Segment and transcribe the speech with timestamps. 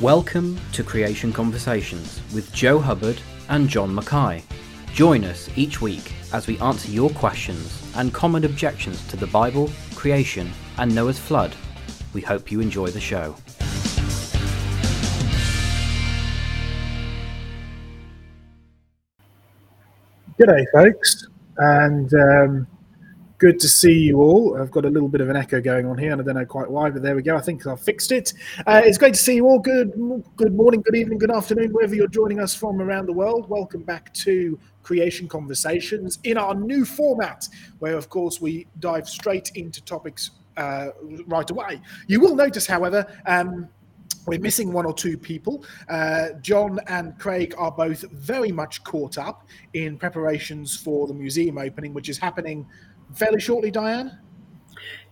[0.00, 4.42] Welcome to Creation Conversations with Joe Hubbard and John Mackay.
[4.92, 9.70] Join us each week as we answer your questions and common objections to the Bible,
[9.94, 11.54] creation, and Noah's flood.
[12.12, 13.36] We hope you enjoy the show.
[20.36, 22.66] G'day, folks, and um,
[23.38, 24.56] good to see you all.
[24.60, 26.46] I've got a little bit of an echo going on here, and I don't know
[26.46, 27.36] quite why, but there we go.
[27.36, 28.32] I think I've fixed it.
[28.66, 29.58] Uh, it's great to see you all.
[29.58, 29.92] Good,
[30.36, 33.48] good morning, good evening, good afternoon, wherever you're joining us from around the world.
[33.48, 37.48] Welcome back to Creation Conversations in our new format,
[37.80, 40.88] where, of course, we dive straight into topics uh,
[41.26, 41.80] right away.
[42.06, 43.06] You will notice, however.
[43.26, 43.68] Um,
[44.26, 45.64] we're missing one or two people.
[45.88, 51.58] Uh, John and Craig are both very much caught up in preparations for the museum
[51.58, 52.66] opening, which is happening
[53.14, 54.18] fairly shortly, Diane?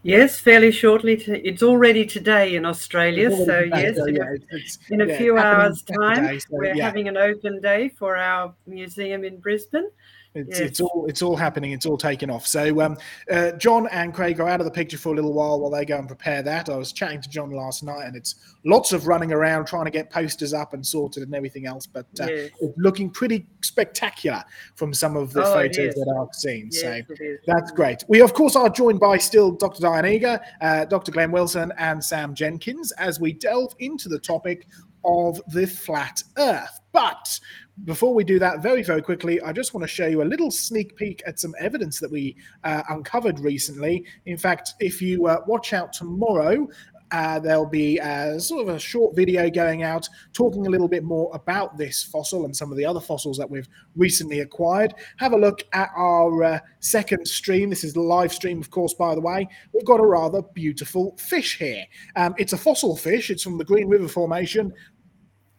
[0.05, 1.15] Yes, fairly shortly.
[1.15, 3.31] It's already today in Australia.
[3.31, 6.85] So, yes, so, yeah, in, a, in a yeah, few hours' time, so, we're yeah.
[6.85, 9.89] having an open day for our museum in Brisbane.
[10.35, 10.61] It's, yes.
[10.61, 11.73] it's all it's all happening.
[11.73, 12.47] It's all taken off.
[12.47, 12.97] So um,
[13.31, 15.85] uh, John and Craig are out of the picture for a little while while they
[15.85, 16.71] go and prepare that.
[16.71, 19.91] I was chatting to John last night, and it's lots of running around trying to
[19.91, 21.87] get posters up and sorted and everything else.
[21.87, 22.51] But uh, yes.
[22.61, 24.43] it's looking pretty spectacular
[24.75, 26.71] from some of the oh, photos that I've seen.
[26.73, 28.03] Yes, so that's great.
[28.09, 29.83] We of course are joined by still Dr.
[29.83, 31.13] Diane Eager, uh, Dr.
[31.13, 34.67] Glenn Wilson, and Sam Jenkins as we delve into the topic
[35.05, 36.81] of the flat Earth.
[36.93, 37.41] But
[37.85, 40.51] before we do that, very, very quickly, I just want to show you a little
[40.51, 44.05] sneak peek at some evidence that we uh, uncovered recently.
[44.27, 46.69] In fact, if you uh, watch out tomorrow,
[47.13, 51.05] uh, there'll be a, sort of a short video going out talking a little bit
[51.05, 54.95] more about this fossil and some of the other fossils that we've recently acquired.
[55.19, 57.69] Have a look at our uh, second stream.
[57.69, 59.47] This is the live stream, of course, by the way.
[59.75, 61.85] We've got a rather beautiful fish here.
[62.17, 64.73] Um, it's a fossil fish, it's from the Green River Formation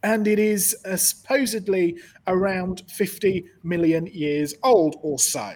[0.04, 5.54] and it is uh, supposedly around 50 million years old or so.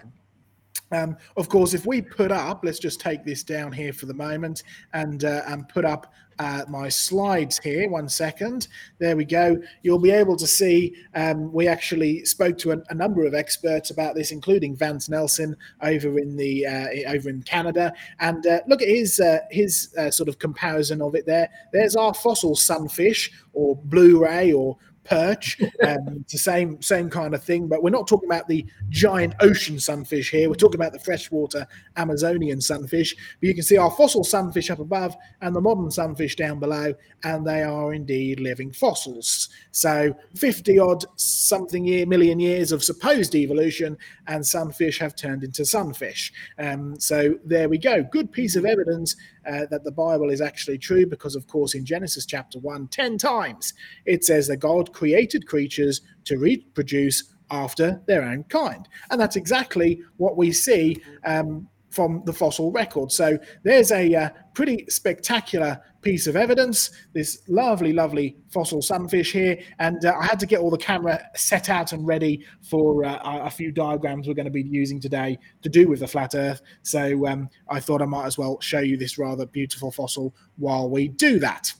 [0.90, 4.14] Um, of course, if we put up, let's just take this down here for the
[4.14, 4.62] moment
[4.94, 7.88] and uh, and put up uh, my slides here.
[7.88, 8.68] One second.
[8.98, 9.60] There we go.
[9.82, 13.90] You'll be able to see um, we actually spoke to a, a, number of experts
[13.90, 17.92] about this, including Vance Nelson over in the uh, over in Canada.
[18.20, 21.48] And uh, look at his uh, his uh, sort of comparison of it there.
[21.72, 24.76] There's our fossil sunfish or blue ray or
[25.08, 25.60] perch.
[25.82, 29.34] Um, it's the same same kind of thing, but we're not talking about the giant
[29.40, 30.48] ocean sunfish here.
[30.48, 33.14] We're talking about the freshwater Amazonian sunfish.
[33.40, 36.94] But you can see our fossil sunfish up above and the modern sunfish down below,
[37.24, 39.48] and they are indeed living fossils.
[39.70, 45.64] So 50 odd something year million years of supposed evolution, and sunfish have turned into
[45.64, 46.32] sunfish.
[46.58, 48.02] Um, so there we go.
[48.02, 49.16] Good piece of evidence
[49.48, 53.18] uh, that the Bible is actually true because, of course, in Genesis chapter 1, 10
[53.18, 53.72] times
[54.04, 58.88] it says that God created creatures to reproduce after their own kind.
[59.10, 63.10] And that's exactly what we see um, from the fossil record.
[63.10, 66.90] So there's a uh, pretty spectacular piece of evidence.
[67.12, 71.22] This lovely, lovely fossil sunfish here, and uh, I had to get all the camera
[71.34, 75.38] set out and ready for uh, a few diagrams we're going to be using today
[75.62, 76.60] to do with the flat Earth.
[76.82, 80.90] So um, I thought I might as well show you this rather beautiful fossil while
[80.90, 81.72] we do that.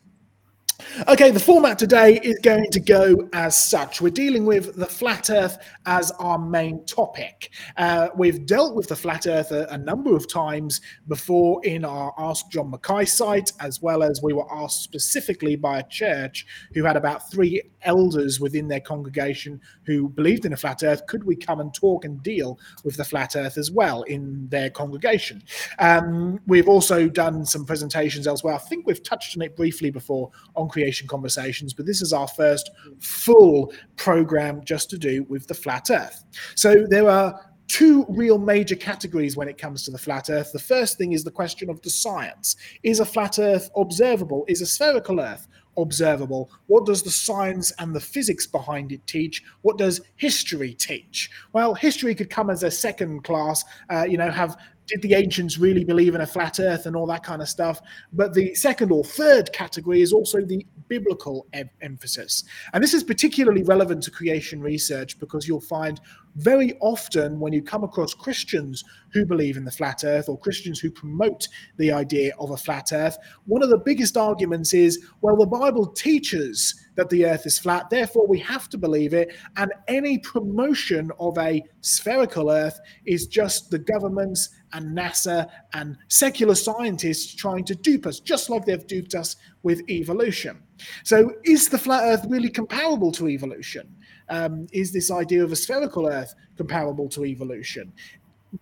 [1.09, 4.01] Okay, the format today is going to go as such.
[4.01, 7.51] We're dealing with the flat Earth as our main topic.
[7.77, 12.15] Uh, we've dealt with the flat Earth a, a, number of times before in our
[12.17, 16.85] Ask John Mackay site, as well as we were asked specifically by a church who
[16.85, 21.07] had about three elders within their congregation who believed in a flat Earth.
[21.07, 24.71] Could we come and talk and deal with the flat Earth as well in their
[24.71, 25.43] congregation?
[25.81, 28.55] Um, we've also done some presentations elsewhere.
[28.55, 32.29] I think we've touched on it briefly before on creation conversations, but this is our
[32.29, 32.71] first
[33.01, 36.25] full program just to do with the flat earth.
[36.55, 40.53] So there are two real major categories when it comes to the flat earth.
[40.53, 42.57] The first thing is the question of the science.
[42.83, 44.45] Is a flat earth observable?
[44.49, 46.51] Is a spherical earth observable?
[46.67, 49.45] What does the science and the physics behind it teach?
[49.63, 51.31] What does history teach?
[51.53, 54.57] Well, history could come as a second class, uh, you know, have
[54.89, 57.81] did the ancients really believe in a flat earth and all that kind of stuff?
[58.13, 62.45] But the second or third category is also the biblical em- emphasis.
[62.73, 66.01] And this is particularly relevant to creation research because you'll find
[66.37, 70.79] very often when you come across Christians who believe in the flat earth or Christians
[70.79, 73.17] who promote the idea of a flat earth,
[73.47, 77.91] one of the biggest arguments is well, the Bible teaches that the earth is flat,
[77.91, 79.35] therefore we have to believe it.
[79.57, 86.55] And any promotion of a spherical earth is just the governments and NASA and secular
[86.55, 90.63] scientists trying to dupe us, just like they've duped us with evolution.
[91.05, 93.95] So, is the flat earth really comparable to evolution?
[94.31, 97.93] Um, is this idea of a spherical Earth comparable to evolution?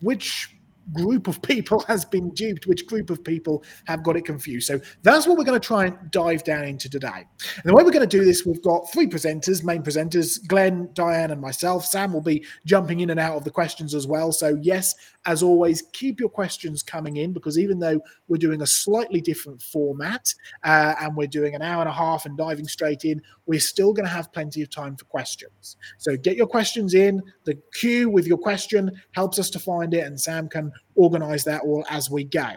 [0.01, 0.56] Which
[0.93, 4.67] group of people has been duped, which group of people have got it confused.
[4.67, 7.27] So that's what we're going to try and dive down into today.
[7.57, 10.89] And the way we're going to do this, we've got three presenters, main presenters, Glenn,
[10.95, 11.85] Diane, and myself.
[11.85, 14.33] Sam will be jumping in and out of the questions as well.
[14.33, 14.95] So, yes,
[15.27, 19.61] as always, keep your questions coming in because even though we're doing a slightly different
[19.61, 23.61] format uh, and we're doing an hour and a half and diving straight in, we're
[23.61, 25.77] still going to have plenty of time for questions.
[25.99, 27.23] So get your questions in.
[27.45, 31.63] The queue with your question helps us to find it, and Sam can organize that
[31.63, 32.51] all as we go.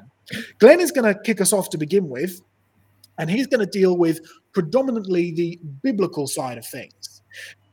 [0.60, 2.42] Glenn is going to kick us off to begin with,
[3.18, 4.19] and he's going to deal with
[4.54, 7.21] predominantly the biblical side of things.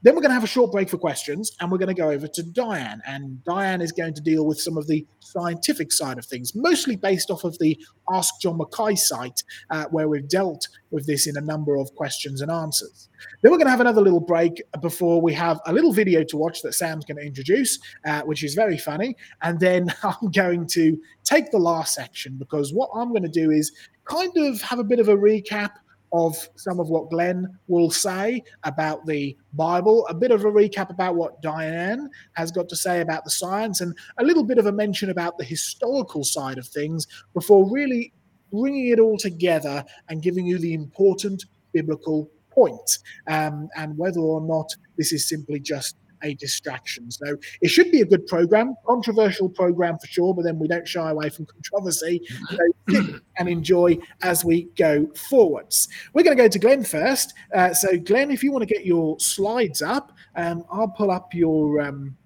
[0.06, 2.10] Then we're going to have a short break for questions, and we're going to go
[2.10, 3.02] over to Diane.
[3.08, 6.94] And Diane is going to deal with some of the scientific side of things, mostly
[6.94, 7.76] based off of the
[8.08, 12.40] Ask John Mackay site, uh, where we've dealt with this in a number of questions
[12.40, 13.08] and answers.
[13.42, 16.36] Then we're going to have another little break before we have a little video to
[16.36, 19.16] watch that Sam's going to introduce, uh, which is very funny.
[19.42, 23.50] And then I'm going to take the last section because what I'm going to do
[23.50, 23.72] is
[24.04, 25.70] kind of have a bit of a recap
[26.12, 30.90] of some of what Glenn will say about the Bible, a bit of a recap
[30.90, 34.66] about what Diane has got to say about the science, and a little bit of
[34.66, 38.12] a mention about the historical side of things before really
[38.52, 44.40] bringing it all together and giving you the important biblical point um, and whether or
[44.40, 44.66] not
[44.96, 47.10] this is simply just a distraction.
[47.10, 50.86] So it should be a good program, controversial program for sure, but then we don't
[50.86, 52.20] shy away from controversy
[52.50, 55.88] so and enjoy as we go forwards.
[56.12, 57.34] We're going to go to Glenn first.
[57.54, 61.34] Uh, so, Glenn, if you want to get your slides up, um, I'll pull up
[61.34, 61.80] your.
[61.80, 62.16] Um,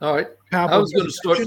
[0.00, 0.28] All right.
[0.52, 1.38] I was going to start.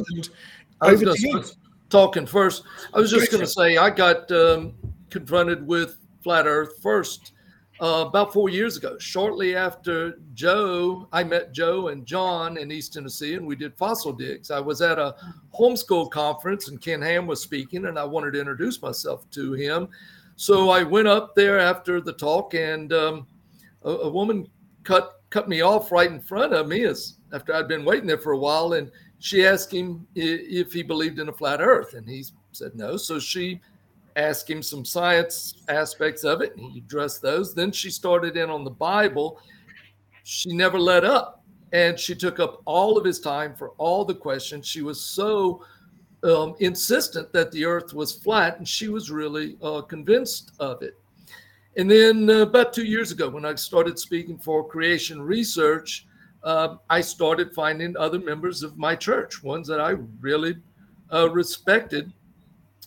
[0.81, 1.55] I was going to start
[1.89, 2.63] talking first.
[2.93, 4.73] I was just going to say I got um,
[5.09, 7.33] confronted with flat Earth first
[7.81, 12.94] uh, about four years ago, shortly after Joe, I met Joe and John in East
[12.94, 14.50] Tennessee, and we did fossil digs.
[14.50, 15.16] I was at a
[15.54, 19.89] homeschool conference, and Ken Ham was speaking, and I wanted to introduce myself to him.
[20.38, 23.27] So I went up there after the talk, and um,
[23.83, 24.48] a, a, woman
[24.83, 28.18] cut cut me off right in front of me as after I'd been waiting there
[28.18, 28.89] for a while, and
[29.19, 32.24] she asked him if he believed in a flat Earth, and he
[32.54, 32.95] said no.
[32.95, 33.60] So she
[34.15, 37.53] ask him some science aspects of it, and he addressed those.
[37.53, 39.39] Then she started in on the Bible.
[40.23, 44.15] She never let up, and she took up all of his time for all the
[44.15, 44.67] questions.
[44.67, 45.63] She was so
[46.23, 50.97] um, insistent that the Earth was flat, and she was really uh, convinced of it.
[51.77, 56.07] And then uh, about two years ago, when I started speaking for creation research,
[56.44, 60.56] uh, I started finding other members of my church, ones that I really
[61.12, 62.13] uh, respected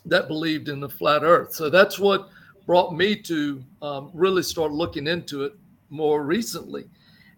[0.09, 1.55] that believed in the flat earth.
[1.55, 2.29] So that's what
[2.67, 5.55] brought me to um, really start looking into it
[5.91, 6.89] more recently.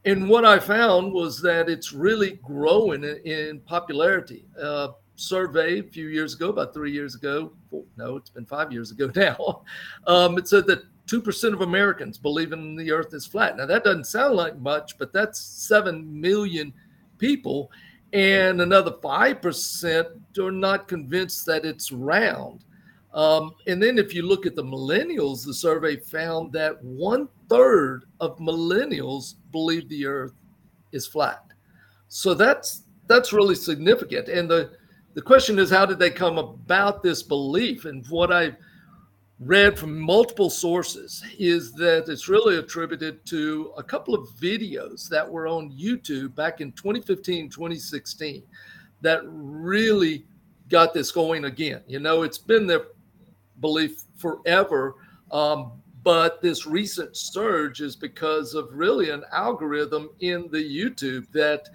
[0.04, 4.46] And what I found was that it's really growing in, in popularity.
[4.60, 7.52] Uh, survey a few years ago, about three years ago,
[7.96, 9.62] no, it's been five years ago now,
[10.06, 13.56] um, it said that 2% of Americans believe in the earth is flat.
[13.56, 16.72] Now, that doesn't sound like much, but that's 7 million
[17.18, 17.70] people
[18.12, 22.64] and another 5% are not convinced that it's round.
[23.12, 28.04] Um, and then if you look at the millennials, the survey found that one third
[28.20, 30.34] of millennials believe the earth
[30.92, 31.44] is flat.
[32.08, 34.28] So that's that's really significant.
[34.28, 34.70] And the
[35.14, 37.84] the question is, how did they come about this belief?
[37.84, 38.56] And what I've
[39.40, 45.28] read from multiple sources is that it's really attributed to a couple of videos that
[45.28, 48.42] were on YouTube back in 2015, 2016
[49.00, 50.26] that really
[50.68, 51.82] got this going again.
[51.86, 52.88] You know, it's been their
[53.60, 54.96] belief forever.
[55.32, 61.68] Um, but this recent surge is because of really an algorithm in the YouTube that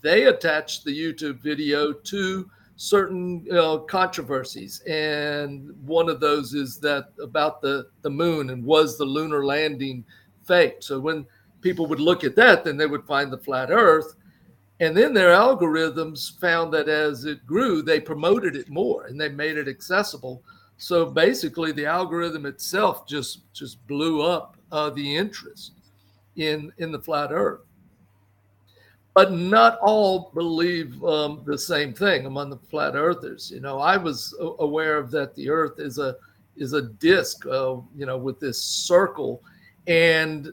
[0.00, 7.08] they attached the YouTube video to certain uh, controversies, and one of those is that
[7.22, 10.04] about the the moon and was the lunar landing
[10.44, 10.76] fake.
[10.80, 11.26] So when
[11.60, 14.16] people would look at that, then they would find the flat Earth,
[14.80, 19.28] and then their algorithms found that as it grew, they promoted it more and they
[19.28, 20.42] made it accessible.
[20.76, 25.72] So basically, the algorithm itself just just blew up uh, the interest
[26.36, 27.60] in in the flat Earth.
[29.14, 33.50] But not all believe um, the same thing among the flat earthers.
[33.50, 36.16] You know, I was aware of that the Earth is a
[36.56, 39.42] is a disc, uh, you know, with this circle,
[39.86, 40.52] and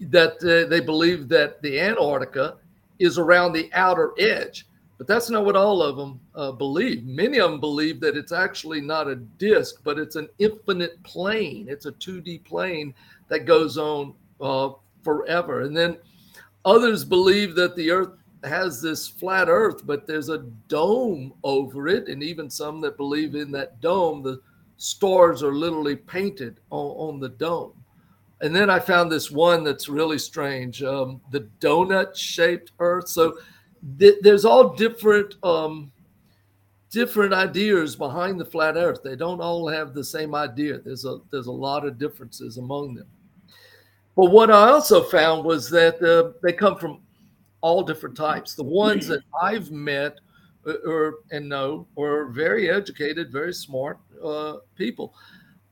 [0.00, 2.56] that uh, they believe that the Antarctica
[2.98, 4.66] is around the outer edge.
[4.98, 7.04] But that's not what all of them uh, believe.
[7.04, 11.66] Many of them believe that it's actually not a disk, but it's an infinite plane.
[11.68, 12.94] It's a 2D plane
[13.28, 14.70] that goes on uh,
[15.02, 15.62] forever.
[15.62, 15.96] And then
[16.64, 18.10] others believe that the Earth
[18.44, 20.38] has this flat Earth, but there's a
[20.68, 22.08] dome over it.
[22.08, 24.40] And even some that believe in that dome, the
[24.76, 27.72] stars are literally painted on, on the dome.
[28.40, 33.08] And then I found this one that's really strange um, the donut shaped Earth.
[33.08, 33.38] So
[33.98, 35.34] th- there's all different.
[35.44, 35.92] Um,
[36.90, 41.16] different ideas behind the flat earth they don't all have the same idea there's a
[41.30, 43.06] there's a lot of differences among them
[44.16, 47.00] but what i also found was that uh, they come from
[47.60, 50.18] all different types the ones that i've met
[50.66, 55.14] uh, or and know are very educated very smart uh, people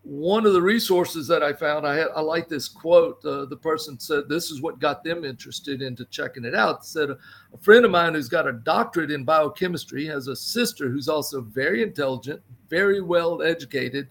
[0.02, 3.22] one of the resources that I found, I, had, I like this quote.
[3.24, 6.86] Uh, the person said, This is what got them interested into checking it out.
[6.86, 11.08] Said, A friend of mine who's got a doctorate in biochemistry has a sister who's
[11.08, 14.08] also very intelligent, very well educated,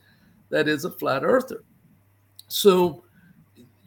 [0.50, 1.64] that is a flat earther.
[2.48, 3.04] So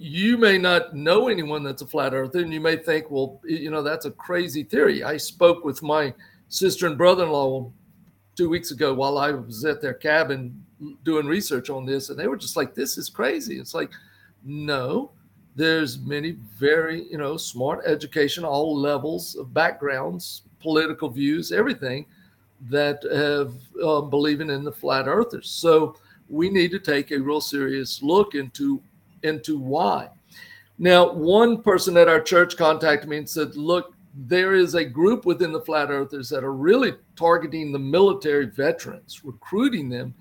[0.02, 3.70] you may not know anyone that's a flat earther, and you may think, Well, you
[3.70, 5.04] know, that's a crazy theory.
[5.04, 6.12] I spoke with my
[6.48, 7.70] sister and brother in law
[8.34, 10.60] two weeks ago while I was at their cabin
[11.04, 13.92] doing research on this, and they were just like, "This is crazy." It's like,
[14.44, 15.12] no,
[15.54, 22.06] there's many very you know smart education, all levels of backgrounds, political views, everything
[22.68, 23.54] that have
[23.84, 25.48] uh, believing in the flat earthers.
[25.48, 25.94] So
[26.28, 28.82] we need to take a real serious look into
[29.22, 30.08] into why.
[30.78, 35.24] Now, one person at our church contacted me and said, "Look, there is a group
[35.24, 40.14] within the flat earthers that are really targeting the military veterans, recruiting them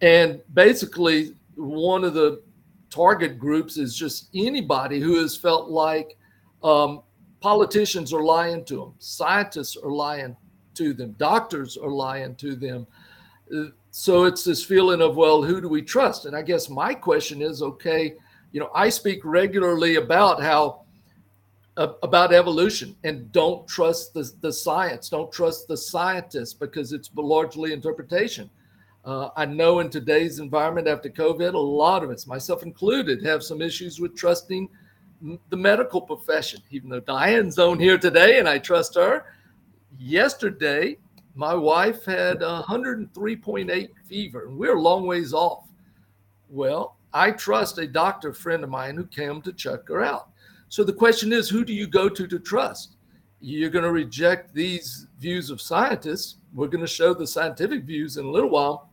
[0.00, 2.42] and basically, one of the
[2.90, 6.16] target groups is just anybody who has felt like
[6.62, 7.02] um,
[7.40, 10.36] politicians are lying to them, scientists are lying
[10.74, 12.86] to them, doctors are lying to them.
[13.90, 16.26] So it's this feeling of, well, who do we trust?
[16.26, 18.14] And I guess my question is okay,
[18.56, 20.86] you know, I speak regularly about how
[21.76, 27.10] uh, about evolution and don't trust the, the science, don't trust the scientists because it's
[27.14, 28.48] largely interpretation.
[29.04, 33.42] Uh, I know in today's environment after COVID, a lot of us, myself included, have
[33.42, 34.70] some issues with trusting
[35.50, 36.62] the medical profession.
[36.70, 39.26] Even though Diane's on here today and I trust her,
[39.98, 40.96] yesterday
[41.34, 45.64] my wife had 103.8 fever and we're a long ways off.
[46.48, 50.28] Well, I trust a doctor friend of mine who came to check her out.
[50.68, 52.96] So the question is, who do you go to to trust?
[53.40, 56.36] You're going to reject these views of scientists.
[56.54, 58.90] We're going to show the scientific views in a little while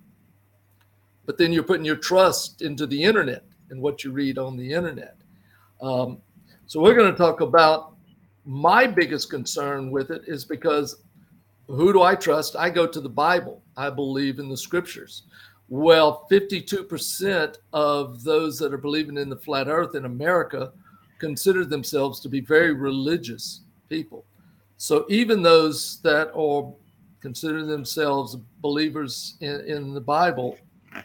[1.25, 4.73] but then you're putting your trust into the internet and what you read on the
[4.73, 5.17] internet.
[5.81, 6.19] Um,
[6.65, 7.95] so we're going to talk about
[8.45, 11.03] my biggest concern with it is because
[11.67, 12.55] who do I trust?
[12.57, 13.61] I go to the Bible.
[13.77, 15.23] I believe in the scriptures.
[15.75, 20.71] Well, 52% of those that are believing in the flat earth in America
[21.17, 24.23] consider themselves to be very religious people.
[24.77, 26.71] So even those that are
[27.21, 30.59] consider themselves believers in, in the Bible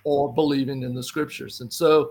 [0.05, 1.63] or believing in the scriptures.
[1.63, 2.11] And so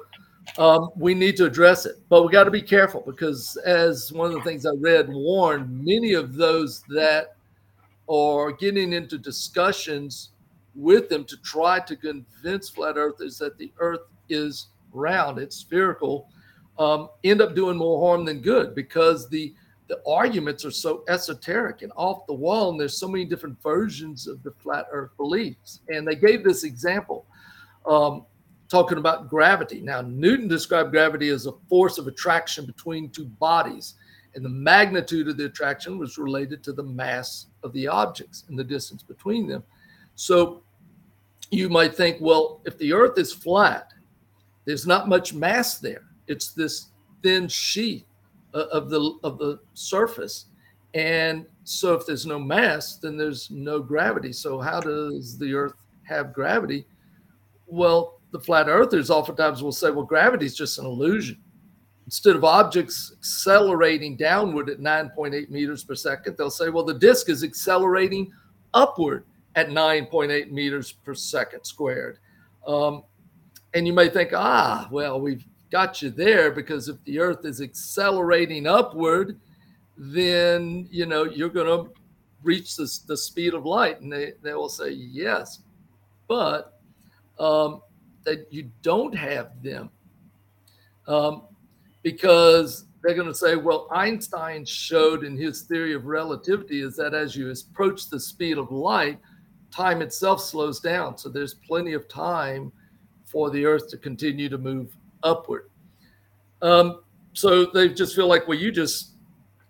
[0.57, 4.31] um, we need to address it, but we got to be careful because, as one
[4.31, 7.35] of the things I read warned, many of those that
[8.09, 10.31] are getting into discussions
[10.77, 16.29] with them to try to convince flat earthers that the earth is round, it's spherical,
[16.77, 19.53] um, end up doing more harm than good because the
[19.87, 24.27] the arguments are so esoteric and off the wall, and there's so many different versions
[24.27, 25.79] of the flat earth beliefs.
[25.87, 27.25] And they gave this example
[27.85, 28.25] um,
[28.67, 29.79] talking about gravity.
[29.79, 33.95] Now, Newton described gravity as a force of attraction between two bodies,
[34.35, 38.59] and the magnitude of the attraction was related to the mass of the objects and
[38.59, 39.63] the distance between them.
[40.15, 40.63] So
[41.51, 43.93] you might think, well, if the Earth is flat,
[44.65, 46.03] there's not much mass there.
[46.27, 46.87] It's this
[47.23, 48.05] thin sheet
[48.53, 50.45] uh, of the of the surface,
[50.93, 54.33] and so if there's no mass, then there's no gravity.
[54.33, 56.85] So how does the Earth have gravity?
[57.65, 61.37] Well, the flat earthers oftentimes will say, well, gravity is just an illusion.
[62.05, 67.29] Instead of objects accelerating downward at 9.8 meters per second, they'll say, well, the disk
[67.29, 68.31] is accelerating
[68.73, 69.25] upward
[69.57, 72.19] at 9.8 meters per second squared.
[72.67, 73.03] Um,
[73.73, 77.59] and you may think, ah, well, we've got you there because if the earth is
[77.59, 79.39] accelerating upward,
[79.97, 81.91] then you know you're going to
[82.43, 83.99] reach the, the speed of light.
[83.99, 85.61] And they, they will say yes,
[86.27, 86.79] but
[87.39, 87.81] um,
[88.25, 89.89] that you don't have them
[91.07, 91.41] um,
[92.03, 97.15] because they're going to say, well, Einstein showed in his theory of relativity is that
[97.15, 99.19] as you approach the speed of light,
[99.71, 101.17] time itself slows down.
[101.17, 102.71] So there's plenty of time
[103.25, 105.69] for the Earth to continue to move upward.
[106.61, 107.01] Um,
[107.33, 109.11] so they just feel like, well, you just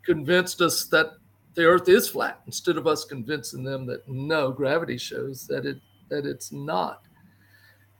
[0.06, 1.14] convinced us that
[1.56, 5.78] the Earth is flat instead of us convincing them that no, gravity shows that it
[6.10, 7.02] that it's not.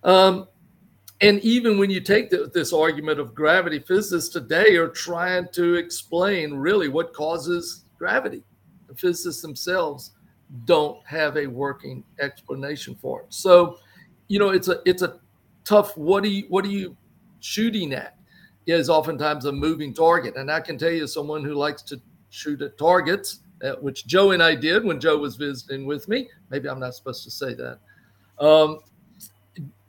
[0.04, 0.48] Um,
[1.20, 5.76] and even when you take the, this argument of gravity, physicists today are trying to
[5.76, 8.44] explain really what causes gravity.
[8.88, 10.12] The physicists themselves
[10.66, 13.28] don't have a working explanation for it.
[13.30, 13.80] So,
[14.28, 15.20] you know, it's a it's a
[15.64, 15.96] tough.
[15.98, 16.96] What are you what are you
[17.40, 18.16] shooting at?
[18.66, 22.62] Is oftentimes a moving target, and I can tell you, someone who likes to shoot
[22.62, 26.30] at targets, uh, which Joe and I did when Joe was visiting with me.
[26.50, 27.80] Maybe I'm not supposed to say that.
[28.40, 28.80] Um,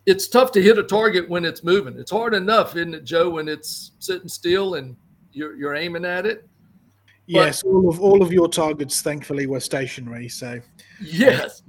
[0.07, 1.99] it's tough to hit a target when it's moving.
[1.99, 4.97] It's hard enough, isn't it, Joe, when it's sitting still and
[5.33, 6.48] you're you're aiming at it.
[7.29, 10.29] Yes, but, all of all of your targets, thankfully, were stationary.
[10.29, 10.61] So
[11.01, 11.63] yes,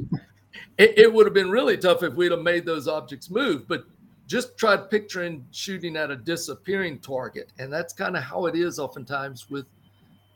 [0.78, 3.68] it, it would have been really tough if we'd have made those objects move.
[3.68, 3.84] But
[4.26, 8.80] just try picturing shooting at a disappearing target, and that's kind of how it is
[8.80, 9.66] oftentimes with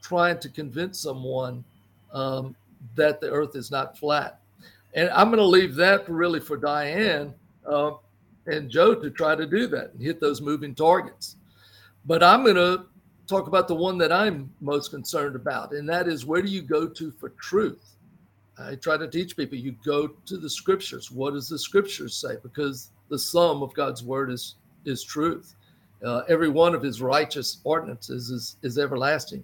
[0.01, 1.63] trying to convince someone
[2.11, 2.53] um,
[2.95, 4.41] that the Earth is not flat.
[4.93, 7.33] And I'm going to leave that really for Diane
[7.65, 7.91] uh,
[8.45, 11.37] and Joe to try to do that and hit those moving targets.
[12.05, 12.87] But I'm going to
[13.27, 16.61] talk about the one that I'm most concerned about, and that is where do you
[16.61, 17.95] go to for truth?
[18.57, 21.09] I try to teach people you go to the scriptures.
[21.09, 22.35] What does the scriptures say?
[22.43, 25.55] Because the sum of God's word is is truth.
[26.03, 29.43] Uh, every one of his righteous ordinances is, is everlasting.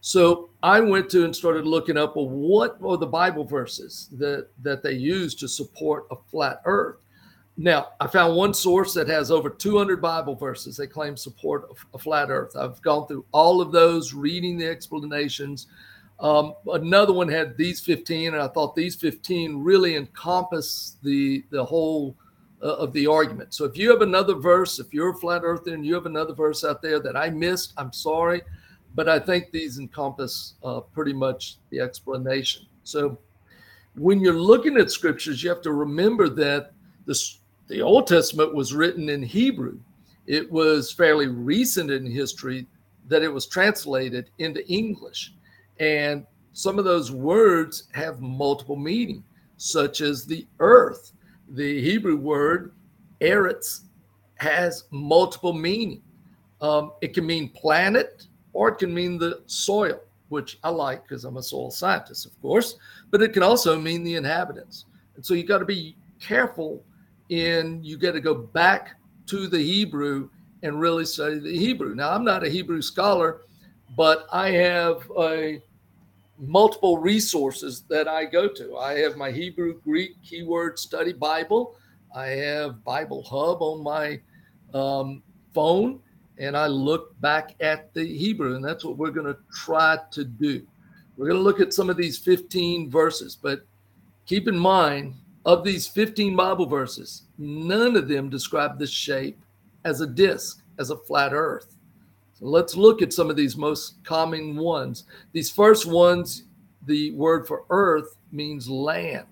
[0.00, 4.48] So I went to and started looking up well, what are the Bible verses that,
[4.62, 6.98] that they use to support a flat earth.
[7.56, 11.84] Now, I found one source that has over 200 Bible verses they claim support of
[11.94, 12.56] a flat earth.
[12.56, 15.68] I've gone through all of those, reading the explanations.
[16.18, 21.64] Um, another one had these 15, and I thought these 15 really encompass the, the
[21.64, 22.16] whole
[22.60, 23.54] uh, of the argument.
[23.54, 26.34] So if you have another verse, if you're a flat earther and you have another
[26.34, 28.42] verse out there that I missed, I'm sorry.
[28.96, 32.66] But I think these encompass uh, pretty much the explanation.
[32.82, 33.18] So
[33.96, 36.72] when you're looking at scriptures, you have to remember that
[37.06, 39.78] this the Old Testament was written in Hebrew.
[40.26, 42.66] It was fairly recent in history
[43.08, 45.34] that it was translated into English.
[45.78, 49.24] And some of those words have multiple meaning,
[49.56, 51.12] such as the earth.
[51.50, 52.72] The Hebrew word
[53.20, 53.82] eretz
[54.36, 56.02] has multiple meaning.
[56.60, 61.24] Um, it can mean planet or it can mean the soil, which I like because
[61.24, 62.76] I'm a soil scientist, of course,
[63.10, 64.86] but it can also mean the inhabitants.
[65.16, 66.82] And so you've got to be careful
[67.28, 70.28] in you got to go back to the Hebrew
[70.62, 71.94] and really study the Hebrew.
[71.94, 73.42] Now, I'm not a Hebrew scholar,
[73.96, 75.62] but I have a
[76.38, 78.76] multiple resources that I go to.
[78.76, 81.76] I have my Hebrew Greek keyword study Bible.
[82.14, 84.20] I have Bible Hub on my
[84.72, 86.00] um, phone,
[86.38, 90.24] and I look back at the Hebrew, and that's what we're going to try to
[90.24, 90.66] do.
[91.16, 93.66] We're going to look at some of these 15 verses, but
[94.26, 99.38] keep in mind of these 15 Bible verses, none of them describe the shape
[99.84, 101.76] as a disc, as a flat earth.
[102.34, 105.04] So let's look at some of these most common ones.
[105.32, 106.44] These first ones,
[106.86, 109.26] the word for earth means land.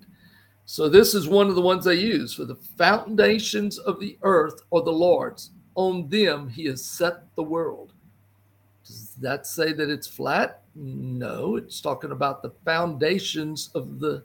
[0.65, 4.61] So this is one of the ones they use for the foundations of the earth
[4.69, 5.51] or the Lord's.
[5.75, 7.93] On them he has set the world.
[8.85, 10.61] Does that say that it's flat?
[10.75, 14.23] No, it's talking about the foundations of the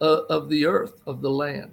[0.00, 1.72] uh, of the earth, of the land.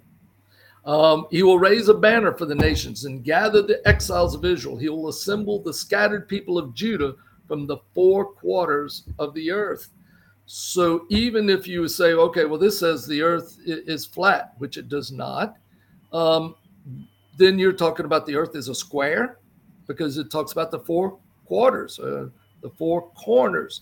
[0.86, 4.78] Um, he will raise a banner for the nations and gather the exiles of Israel.
[4.78, 7.16] He will assemble the scattered people of Judah
[7.48, 9.90] from the four quarters of the earth.
[10.46, 14.90] So even if you say, okay, well, this says the earth is flat, which it
[14.90, 15.56] does not,
[16.12, 16.56] um,
[17.38, 19.40] then you're talking about the earth is a square
[19.88, 22.28] because it talks about the four quarters, uh,
[22.62, 23.82] the four corners.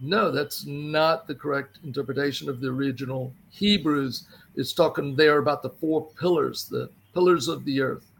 [0.00, 4.26] No, that's not the correct interpretation of the original Hebrews.
[4.56, 8.10] is talking there about the four pillars, the pillars of the earth.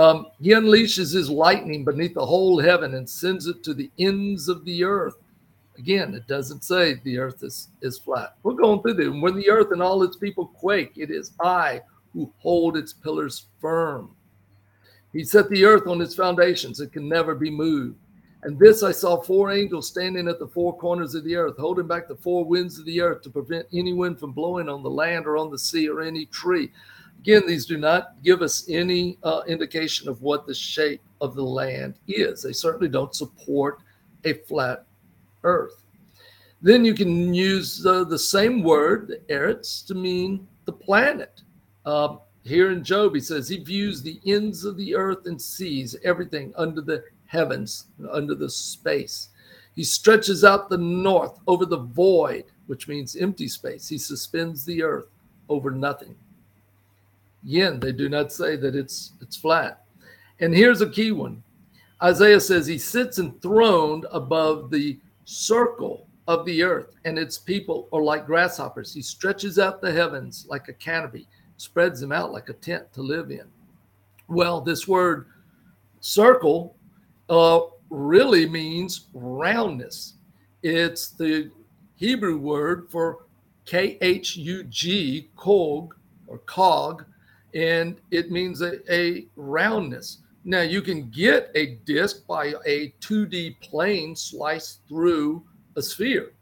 [0.00, 4.48] Um, he unleashes his lightning beneath the whole heaven and sends it to the ends
[4.48, 5.16] of the earth.
[5.76, 8.36] Again, it doesn't say the earth is, is flat.
[8.42, 9.08] We're going through this.
[9.08, 13.46] When the earth and all its people quake, it is I who hold its pillars
[13.60, 14.10] firm.
[15.12, 16.80] He set the earth on its foundations.
[16.80, 17.96] It can never be moved.
[18.42, 21.88] And this I saw four angels standing at the four corners of the earth, holding
[21.88, 24.90] back the four winds of the earth to prevent any wind from blowing on the
[24.90, 26.70] land or on the sea or any tree.
[27.20, 31.42] Again, these do not give us any uh, indication of what the shape of the
[31.42, 32.42] land is.
[32.42, 33.80] They certainly don't support
[34.24, 34.84] a flat
[35.42, 35.84] earth.
[36.62, 41.42] Then you can use uh, the same word, the eretz, to mean the planet.
[41.84, 45.96] Uh, here in Job, he says he views the ends of the earth and sees
[46.04, 49.28] everything under the heavens, under the space.
[49.76, 53.86] He stretches out the north over the void, which means empty space.
[53.86, 55.06] He suspends the earth
[55.48, 56.16] over nothing.
[57.44, 59.84] Yin, they do not say that it's it's flat.
[60.40, 61.42] And here's a key one.
[62.02, 68.02] Isaiah says he sits enthroned above the circle of the earth, and its people are
[68.02, 68.92] like grasshoppers.
[68.92, 73.02] He stretches out the heavens like a canopy, spreads them out like a tent to
[73.02, 73.44] live in.
[74.28, 75.26] Well, this word
[76.00, 76.76] circle
[77.28, 77.60] uh,
[77.90, 80.14] really means roundness.
[80.62, 81.50] It's the
[81.96, 83.24] Hebrew word for
[83.64, 85.94] K H U G, kog
[86.26, 87.04] or cog,
[87.54, 90.18] and it means a, a roundness.
[90.44, 95.42] Now, you can get a disc by a 2D plane sliced through
[95.76, 96.32] a sphere.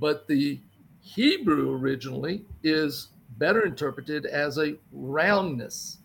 [0.00, 0.60] But the
[1.00, 5.98] Hebrew originally is better interpreted as a roundness.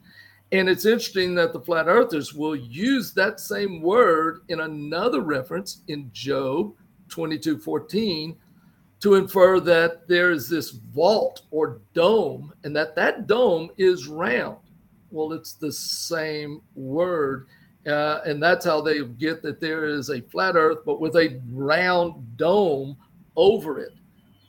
[0.52, 5.82] And it's interesting that the flat earthers will use that same word in another reference
[5.88, 6.74] in Job
[7.10, 8.36] 22 14
[9.02, 14.58] to infer that there is this vault or dome and that that dome is round.
[15.12, 17.48] Well, it's the same word.
[17.88, 21.40] Uh, and that's how they get that there is a flat earth, but with a
[21.52, 22.98] round dome
[23.36, 23.94] over it.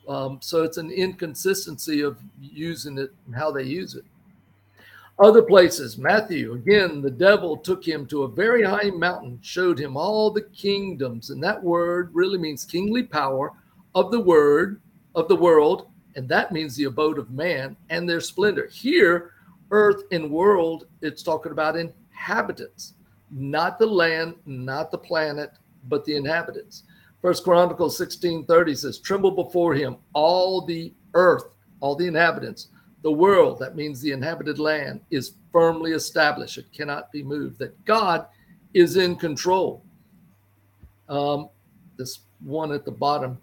[0.07, 4.03] Um, so it's an inconsistency of using it and how they use it.
[5.21, 9.95] Other places, Matthew, again, the devil took him to a very high mountain, showed him
[9.95, 11.29] all the kingdoms.
[11.29, 13.53] And that word really means kingly power
[13.93, 14.81] of the word
[15.15, 15.87] of the world.
[16.15, 18.67] And that means the abode of man and their splendor.
[18.67, 19.31] Here,
[19.69, 22.95] earth and world, it's talking about inhabitants
[23.31, 25.51] not the land, not the planet,
[25.87, 26.83] but the inhabitants.
[27.21, 32.67] First Chronicles 16 30 says, Tremble before him, all the earth, all the inhabitants.
[33.03, 36.57] The world, that means the inhabited land, is firmly established.
[36.57, 37.57] It cannot be moved.
[37.59, 38.27] That God
[38.73, 39.83] is in control.
[41.09, 41.49] Um,
[41.97, 43.37] this one at the bottom,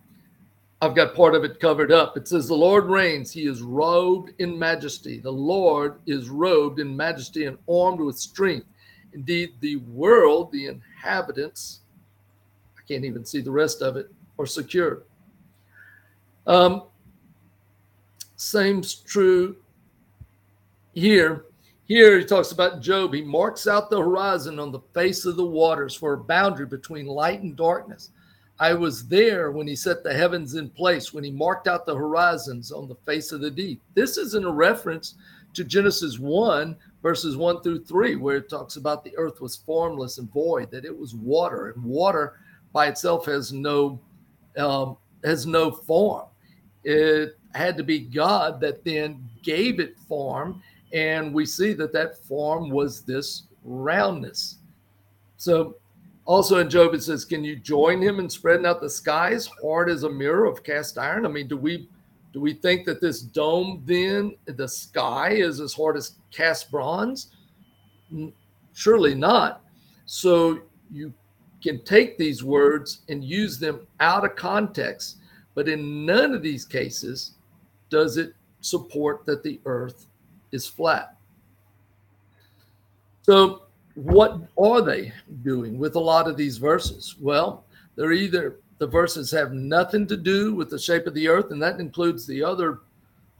[0.80, 2.16] I've got part of it covered up.
[2.16, 3.32] It says, The Lord reigns.
[3.32, 5.18] He is robed in majesty.
[5.18, 8.66] The Lord is robed in majesty and armed with strength.
[9.12, 11.80] Indeed, the world, the inhabitants,
[12.76, 15.02] I can't even see the rest of it, are secure.
[16.46, 16.84] Um,
[18.38, 19.56] same's true
[20.94, 21.44] here.
[21.84, 23.12] Here he talks about Job.
[23.12, 27.06] He marks out the horizon on the face of the waters for a boundary between
[27.06, 28.10] light and darkness.
[28.60, 31.94] I was there when he set the heavens in place, when he marked out the
[31.94, 33.80] horizons on the face of the deep.
[33.94, 35.14] This isn't a reference
[35.54, 40.18] to Genesis 1, verses 1 through 3, where it talks about the earth was formless
[40.18, 42.38] and void, that it was water, and water
[42.72, 44.00] by itself has no
[44.56, 46.26] um, has no form.
[46.84, 52.18] It had to be God that then gave it form, and we see that that
[52.18, 54.56] form was this roundness.
[55.36, 55.76] So,
[56.24, 59.88] also in Job it says, "Can you join him in spreading out the skies, hard
[59.88, 61.88] as a mirror of cast iron?" I mean, do we
[62.32, 67.28] do we think that this dome then, the sky, is as hard as cast bronze?
[68.74, 69.64] Surely not.
[70.04, 71.12] So you
[71.62, 75.16] can take these words and use them out of context,
[75.54, 77.32] but in none of these cases
[77.90, 80.06] does it support that the earth
[80.52, 81.16] is flat.
[83.22, 83.62] So,
[83.94, 87.16] what are they doing with a lot of these verses?
[87.20, 87.64] Well,
[87.96, 91.60] they're either the verses have nothing to do with the shape of the earth, and
[91.62, 92.80] that includes the other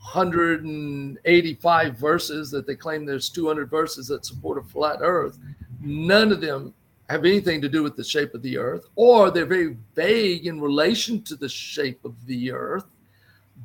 [0.01, 5.39] 185 verses that they claim there's 200 verses that support a flat earth.
[5.81, 6.75] None of them
[7.09, 10.61] have anything to do with the shape of the earth, or they're very vague in
[10.61, 12.85] relation to the shape of the earth.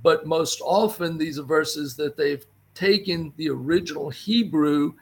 [0.02, 4.94] But most often, these are verses that they've taken the original Hebrew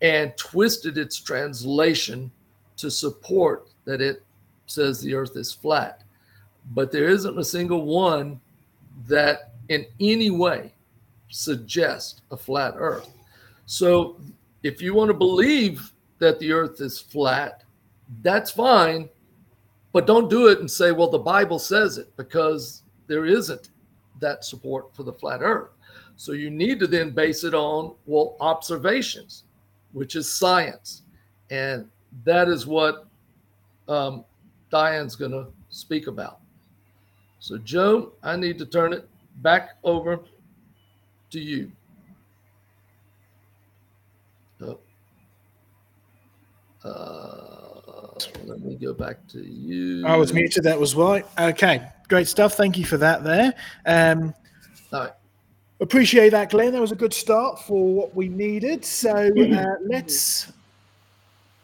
[0.00, 2.30] and twisted its translation
[2.78, 4.22] to support that it
[4.66, 6.02] says the earth is flat.
[6.72, 8.40] But there isn't a single one
[9.06, 10.72] that in any way
[11.28, 13.10] suggests a flat earth.
[13.66, 14.20] So
[14.62, 17.62] if you want to believe that the earth is flat,
[18.22, 19.08] that's fine,
[19.92, 23.69] but don't do it and say, well, the Bible says it, because there isn't
[24.20, 25.70] that support for the flat earth.
[26.16, 29.44] So you need to then base it on, well, observations,
[29.92, 31.02] which is science.
[31.50, 31.88] And
[32.24, 33.06] that is what
[33.88, 34.24] um,
[34.70, 36.40] Diane's going to speak about.
[37.38, 40.20] So, Joe, I need to turn it back over
[41.30, 41.72] to you.
[44.60, 44.78] Oh.
[46.84, 47.59] Uh,
[48.44, 50.06] let me go back to you.
[50.06, 50.64] I was muted.
[50.64, 51.24] That was why.
[51.38, 52.54] Okay, great stuff.
[52.54, 53.24] Thank you for that.
[53.24, 53.54] There.
[53.86, 54.34] Um.
[55.80, 56.72] Appreciate that, Glenn.
[56.72, 58.84] That was a good start for what we needed.
[58.84, 60.52] So uh, let's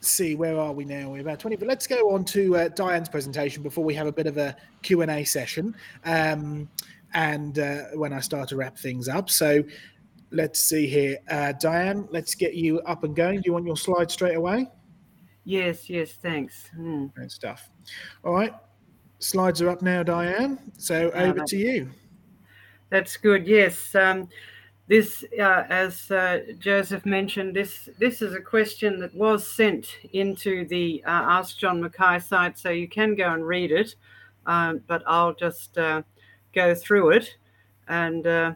[0.01, 3.09] see where are we now we're about 20 but let's go on to uh, diane's
[3.09, 6.69] presentation before we have a bit of a q&a session um,
[7.15, 9.65] and uh, when i start to wrap things up so
[10.31, 13.77] let's see here uh, diane let's get you up and going do you want your
[13.77, 14.69] slide straight away
[15.47, 17.13] yes yes thanks mm.
[17.15, 17.71] great stuff
[18.23, 18.53] all right
[19.19, 21.91] slides are up now diane so over to you
[22.91, 24.29] that's good yes um,
[24.89, 30.65] this, uh, as uh, Joseph mentioned, this this is a question that was sent into
[30.67, 33.97] the uh, Ask John Mackay site, so you can go and read it.
[34.47, 36.03] Um, but I'll just uh,
[36.55, 37.37] go through it,
[37.89, 38.55] and uh,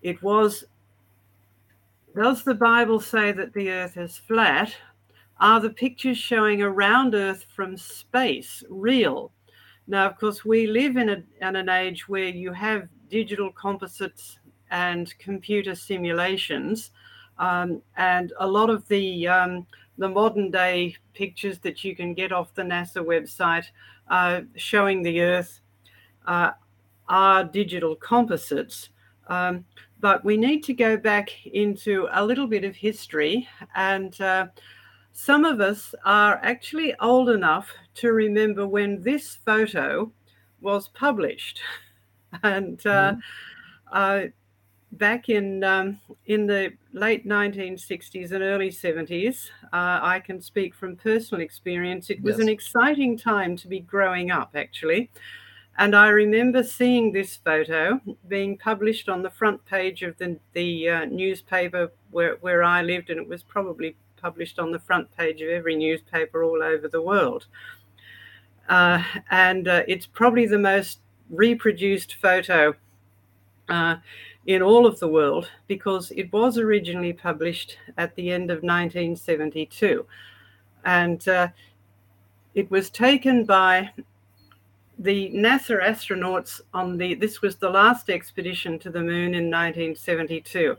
[0.00, 0.64] it was:
[2.16, 4.74] Does the Bible say that the Earth is flat?
[5.40, 9.32] Are the pictures showing around Earth from space real?
[9.86, 14.38] Now, of course, we live in, a, in an age where you have digital composites
[14.70, 16.90] and computer simulations.
[17.38, 22.32] Um, and a lot of the um, the modern day pictures that you can get
[22.32, 23.64] off the NASA website
[24.08, 25.60] uh, showing the Earth
[26.26, 26.52] uh,
[27.08, 28.90] are digital composites.
[29.28, 29.64] Um,
[30.00, 34.46] but we need to go back into a little bit of history, and uh,
[35.12, 40.10] some of us are actually old enough to remember when this photo
[40.60, 41.60] was published.
[42.44, 43.14] And uh,
[43.92, 44.28] mm-hmm
[44.92, 50.96] back in um, in the late 1960s and early 70s, uh, I can speak from
[50.96, 52.10] personal experience.
[52.10, 52.42] It was yes.
[52.42, 55.10] an exciting time to be growing up, actually.
[55.78, 60.88] And I remember seeing this photo being published on the front page of the, the
[60.88, 65.40] uh, newspaper where, where I lived, and it was probably published on the front page
[65.40, 67.46] of every newspaper all over the world.
[68.68, 72.74] Uh, and uh, it's probably the most reproduced photo
[73.68, 73.96] uh,
[74.46, 80.06] in all of the world because it was originally published at the end of 1972.
[80.84, 81.48] And uh,
[82.54, 83.90] it was taken by
[84.98, 90.76] the NASA astronauts on the, this was the last expedition to the moon in 1972.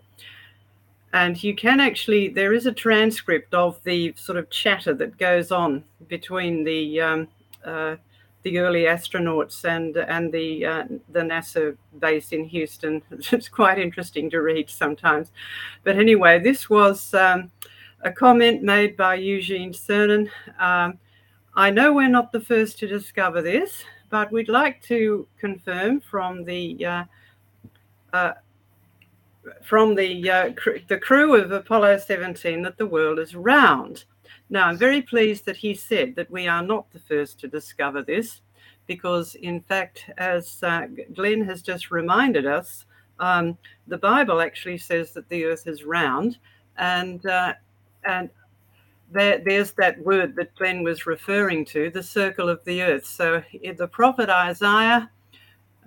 [1.14, 5.52] And you can actually, there is a transcript of the sort of chatter that goes
[5.52, 7.28] on between the um,
[7.66, 7.96] uh,
[8.44, 13.02] the early astronauts and and the uh, the NASA base in Houston.
[13.32, 15.32] It's quite interesting to read sometimes,
[15.84, 17.52] but anyway, this was um,
[18.02, 20.30] a comment made by Eugene Cernan.
[20.60, 20.98] Um,
[21.56, 26.46] I know we're not the first to discover this, but we'd like to confirm from
[26.46, 27.04] the uh,
[28.14, 28.34] uh,
[29.64, 34.06] from the uh, cr- the crew of Apollo 17 that the world is round.
[34.50, 38.04] Now, I'm very pleased that he said that we are not the first to discover
[38.04, 38.42] this,
[38.86, 42.86] because, in fact, as uh, Glenn has just reminded us,
[43.20, 46.38] um, the Bible actually says that the earth is round,
[46.78, 47.54] and uh,
[48.04, 48.30] and
[49.12, 53.06] there, there's that word that Glenn was referring to, the circle of the earth.
[53.06, 53.44] So,
[53.78, 55.10] the prophet Isaiah.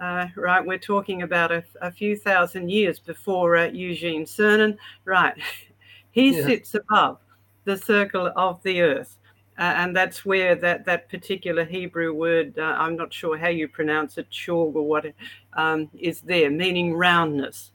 [0.01, 4.77] Uh, right, we're talking about a, a, few thousand years before uh, Eugene Cernan.
[5.05, 5.35] Right,
[6.11, 6.45] he yeah.
[6.45, 7.19] sits above
[7.65, 9.19] the circle of the earth.
[9.57, 13.69] Uh, and that's where that, that particular Hebrew word, uh, I'm not sure how you
[13.69, 15.07] pronounce it, shog or what,
[15.53, 17.71] um, is there, meaning roundness.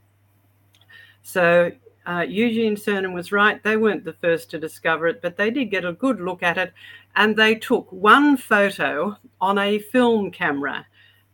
[1.22, 1.72] So
[2.06, 3.62] uh, Eugene Cernan was right.
[3.62, 6.58] They weren't the first to discover it, but they did get a good look at
[6.58, 6.72] it.
[7.16, 10.86] And they took one photo on a film camera.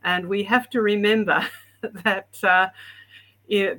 [0.06, 1.46] And we have to remember
[2.04, 2.68] that uh,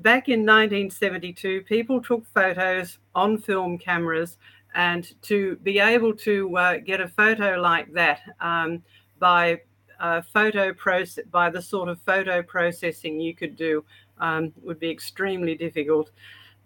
[0.01, 4.37] back in 1972, people took photos on film cameras
[4.75, 8.83] and to be able to uh, get a photo like that um,
[9.17, 9.61] by
[9.99, 13.83] uh, photo process by the sort of photo processing you could do
[14.19, 16.11] um, would be extremely difficult.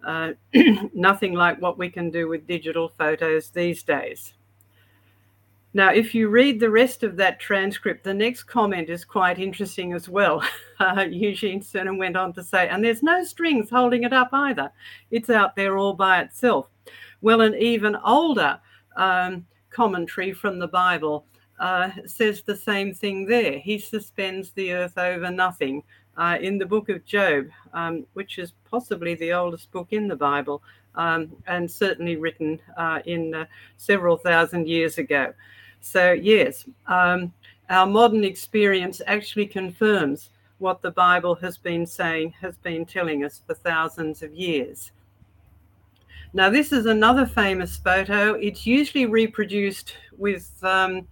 [0.04, 0.32] Uh,
[0.92, 4.34] nothing like what we can do with digital photos these days.
[5.74, 9.94] Now, if you read the rest of that transcript, the next comment is quite interesting
[9.94, 10.42] as well.
[10.78, 14.70] Uh, Eugene Cernan went on to say, and there's no strings holding it up either.
[15.10, 16.68] It's out there all by itself.
[17.22, 18.60] Well, an even older
[18.96, 21.24] um, commentary from the Bible
[21.58, 23.58] uh, says the same thing there.
[23.58, 25.84] He suspends the earth over nothing.
[26.14, 30.16] Uh, in the book of Job, um, which is possibly the oldest book in the
[30.16, 30.62] Bible,
[30.94, 33.46] um, and certainly written uh, in uh,
[33.78, 35.32] several thousand years ago.
[35.82, 37.32] So, yes, um,
[37.68, 43.42] our modern experience actually confirms what the Bible has been saying, has been telling us
[43.44, 44.92] for thousands of years.
[46.32, 48.34] Now, this is another famous photo.
[48.34, 51.06] It's usually reproduced with um,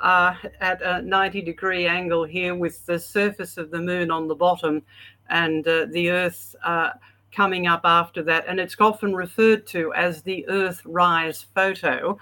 [0.00, 4.34] uh, at a 90 degree angle here with the surface of the moon on the
[4.34, 4.82] bottom
[5.30, 6.90] and uh, the Earth uh,
[7.34, 8.44] coming up after that.
[8.46, 12.18] And it's often referred to as the Earth rise photo.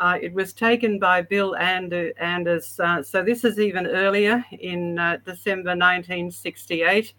[0.00, 2.78] Uh, it was taken by Bill Anders.
[2.78, 7.12] Uh, so this is even earlier in uh, December 1968.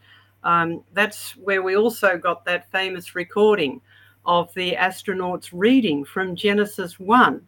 [0.43, 3.81] Um, that's where we also got that famous recording
[4.25, 7.45] of the astronauts reading from Genesis 1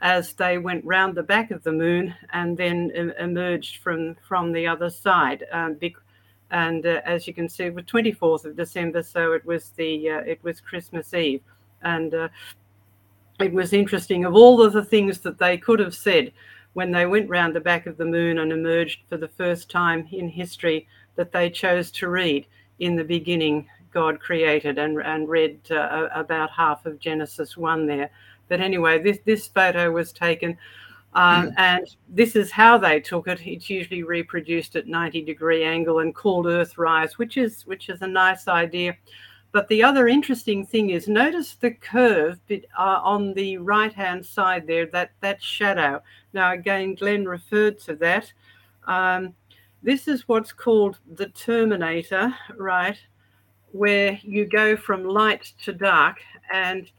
[0.00, 4.66] as they went round the back of the moon and then emerged from, from the
[4.66, 5.44] other side.
[5.50, 5.78] Um,
[6.50, 10.10] and uh, as you can see, it was 24th of December, so it was the
[10.10, 11.42] uh, it was Christmas Eve,
[11.82, 12.28] and uh,
[13.40, 14.24] it was interesting.
[14.24, 16.32] Of all of the things that they could have said
[16.74, 20.08] when they went round the back of the moon and emerged for the first time
[20.10, 22.46] in history, that they chose to read
[22.80, 28.10] in the beginning God created and, and read uh, about half of Genesis 1 there.
[28.48, 30.58] But anyway, this, this photo was taken
[31.14, 31.54] um, mm.
[31.56, 33.40] and this is how they took it.
[33.46, 38.06] It's usually reproduced at 90 degree angle and called Earthrise, which is which is a
[38.06, 38.96] nice idea.
[39.54, 44.66] But the other interesting thing is notice the curve uh, on the right hand side
[44.66, 46.02] there, that, that shadow.
[46.34, 48.30] Now, again, Glenn referred to that.
[48.86, 49.32] Um,
[49.82, 52.98] this is what's called the terminator, right?
[53.74, 56.18] where you go from light to dark
[56.52, 56.92] and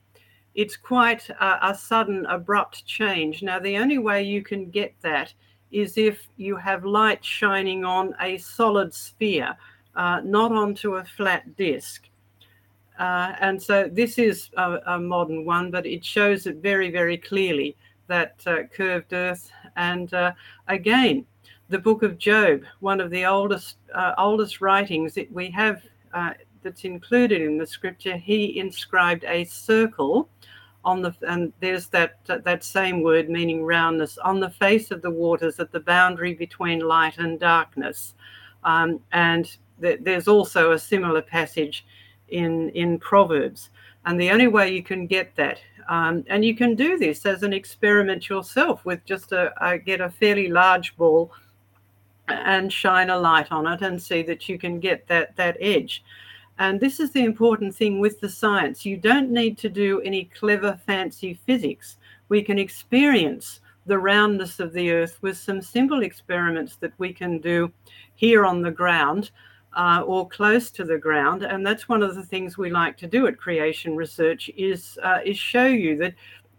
[0.55, 3.41] it's quite a, a, sudden, abrupt change.
[3.41, 5.33] Now, the only way you can get that
[5.71, 9.55] is if you have light shining on a solid sphere,
[9.95, 12.09] uh, not onto a flat disk.
[12.97, 17.17] Uh, and so this is a, a, modern one, but it shows it very, very
[17.17, 17.75] clearly
[18.07, 19.51] that uh, curved earth.
[19.75, 20.31] And uh,
[20.67, 21.25] again,
[21.69, 25.81] the book of Job, one of the oldest uh, oldest writings that we have
[26.13, 30.29] uh, that's included in the scripture, he inscribed a circle
[30.85, 35.09] on the and there's that that same word meaning roundness on the face of the
[35.09, 38.13] waters at the boundary between light and darkness.
[38.63, 41.85] Um, and th- there's also a similar passage
[42.29, 43.69] in in Proverbs.
[44.05, 45.59] And the only way you can get that,
[45.89, 50.01] um, and you can do this as an experiment yourself with just a, a get
[50.01, 51.31] a fairly large ball
[52.27, 56.03] and shine a light on it and see that you can get that that edge.
[56.57, 58.85] And this is the important thing with the science.
[58.85, 61.97] You don't need to do any clever, fancy physics.
[62.29, 67.39] We can experience the roundness of the Earth with some simple experiments that we can
[67.39, 67.71] do
[68.15, 69.31] here on the ground
[69.75, 71.43] uh, or close to the ground.
[71.43, 75.19] And that's one of the things we like to do at Creation Research is uh,
[75.25, 76.15] is show you that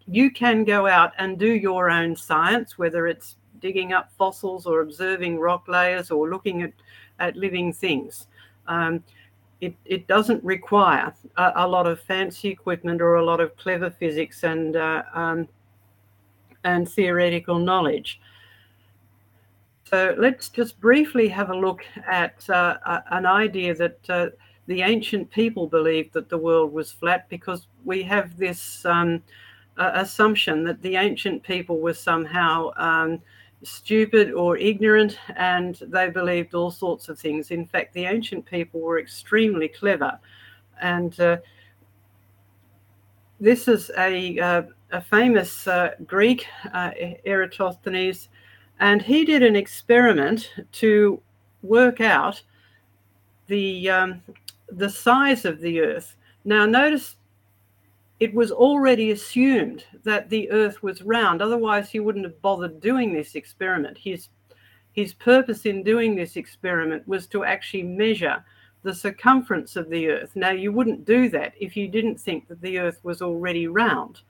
[0.07, 4.81] you can go out and do your own science, whether it's digging up fossils or
[4.81, 6.73] observing rock layers or looking at,
[7.19, 8.29] at living things.
[8.69, 9.03] Um,
[9.61, 13.91] it, it doesn't require a, a, lot of fancy equipment or a lot of clever
[13.91, 15.49] physics and uh, um,
[16.65, 18.21] and theoretical knowledge.
[19.89, 24.31] So let's just briefly have a look at uh, an idea that uh,
[24.67, 29.23] the ancient people believed that the world was flat because we have this um,
[29.77, 33.23] assumption that the ancient people were somehow um,
[33.63, 37.53] stupid or ignorant, and they believed all sorts of things.
[37.53, 40.19] In fact, the ancient people were extremely clever.
[40.81, 41.37] And uh,
[43.39, 46.91] this is a, uh, a famous uh, Greek, uh,
[47.25, 48.29] Eratosthenes,
[48.81, 51.21] and he did an experiment to
[51.63, 52.43] work out
[53.47, 54.23] the, um,
[54.69, 56.17] the size of the Earth.
[56.45, 57.17] Now, notice
[58.19, 61.43] it was already assumed that the earth was round.
[61.43, 63.99] Otherwise he wouldn't have bothered doing this experiment.
[63.99, 64.29] His
[64.93, 68.43] his purpose in doing this experiment was to actually measure
[68.83, 70.31] the circumference of the earth.
[70.35, 74.21] Now you wouldn't do that if you didn't think that the earth was already round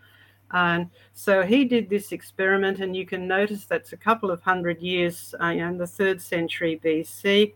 [0.53, 4.81] and so he did this experiment and you can notice that's a couple of hundred
[4.81, 7.53] years uh, in the third century bc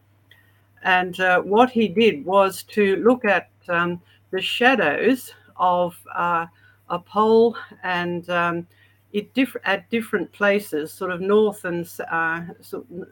[0.83, 4.01] and uh, what he did was to look at um,
[4.31, 6.47] the shadows of uh,
[6.89, 8.67] a pole and um,
[9.13, 12.43] it diff- at different places, sort of north and uh,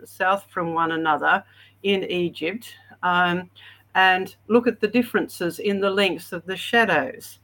[0.04, 1.42] south from one another
[1.82, 3.50] in Egypt, um,
[3.94, 7.40] and look at the differences in the lengths of the shadows.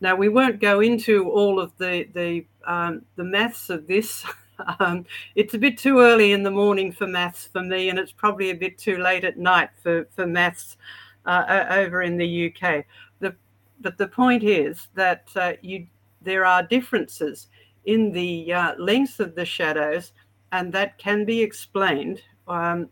[0.00, 4.24] Now we won't go into all of the the um, the maths of this.
[4.80, 8.10] Um, it's a bit too early in the morning for maths for me, and it's
[8.10, 10.78] probably a bit too late at night for for maths
[11.26, 12.86] uh, over in the UK
[13.20, 13.36] The,
[13.80, 15.86] but the point is that uh, you
[16.22, 17.48] there are differences
[17.84, 20.12] in the uh, length of the shadows,
[20.52, 22.88] and that can be explained um,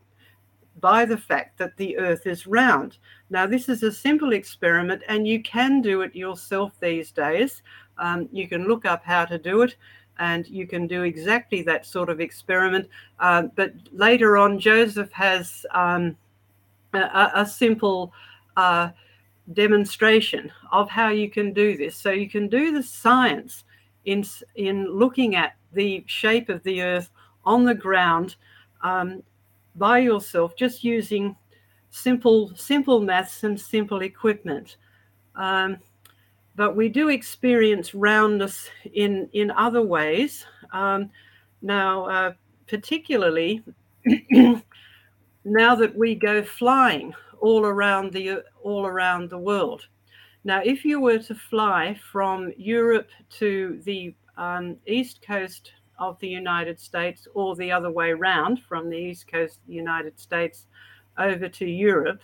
[0.80, 2.98] by the fact that the Earth is round.
[3.30, 7.62] Now, this is a simple experiment, and you can do it yourself these days.
[7.98, 9.76] Um, you can look up how to do it,
[10.18, 12.88] and you can do exactly that sort of experiment.
[13.18, 16.16] Uh, but later on, Joseph has um,
[16.92, 18.12] a, a, simple
[18.56, 18.90] uh,
[19.52, 21.96] demonstration of how you can do this.
[21.96, 23.64] So you can do the science
[24.04, 27.10] in in looking at the shape of the Earth
[27.44, 28.36] on the ground
[28.82, 29.22] um,
[29.76, 31.36] by yourself, just using
[31.90, 34.76] simple simple maths and simple equipment.
[35.36, 35.78] Um,
[36.56, 40.46] but we do experience roundness in in other ways.
[40.72, 41.10] Um,
[41.62, 42.32] now, uh,
[42.66, 43.62] particularly
[45.44, 49.86] now that we go flying all around the all around the world.
[50.44, 53.08] Now, if you were to fly from Europe
[53.38, 58.88] to the um, east coast of the United States, or the other way round from
[58.88, 60.66] the east coast of the United States
[61.18, 62.22] over to Europe,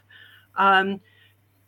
[0.56, 1.00] um,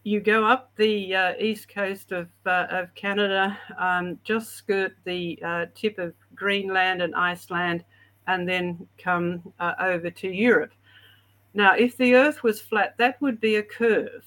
[0.04, 5.38] you go up the uh, east coast of, uh, of Canada, um, just skirt the
[5.44, 7.84] uh, tip of Greenland and Iceland,
[8.26, 10.72] and then come uh, over to Europe.
[11.54, 14.24] Now, if the Earth was flat, that would be a curve.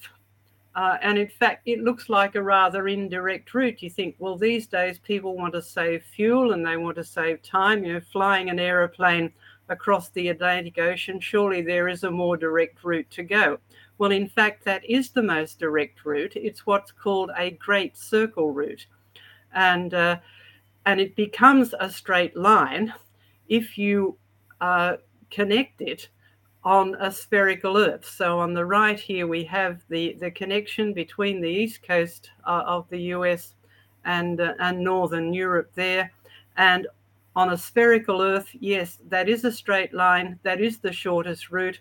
[0.76, 3.82] Uh, and in fact, it looks like a rather indirect route.
[3.82, 7.42] You think, well, these days people want to save fuel and they want to save
[7.42, 7.82] time.
[7.82, 9.32] You know, flying an aeroplane
[9.70, 13.58] across the Atlantic Ocean, surely there is a more direct route to go.
[13.96, 16.36] Well, in fact, that is the most direct route.
[16.36, 18.86] It's what's called a great circle route.
[19.54, 20.18] And, uh,
[20.84, 22.92] and it becomes a straight line
[23.48, 24.18] if you
[24.60, 24.96] uh,
[25.30, 26.10] connect it
[26.66, 28.04] on a spherical Earth.
[28.04, 32.64] So on the right here, we have the, the connection between the east coast uh,
[32.66, 33.54] of the US
[34.04, 36.10] and, uh, and northern Europe there.
[36.56, 36.88] And
[37.36, 40.40] on a spherical Earth, yes, that is a straight line.
[40.42, 41.78] That is the shortest route.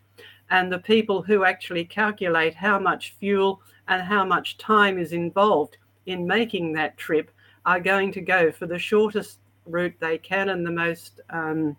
[0.52, 5.78] And the people who actually calculate how much fuel and how much time is involved
[6.06, 7.32] in making that trip
[7.66, 11.76] are going to go for the shortest route they can and the most um,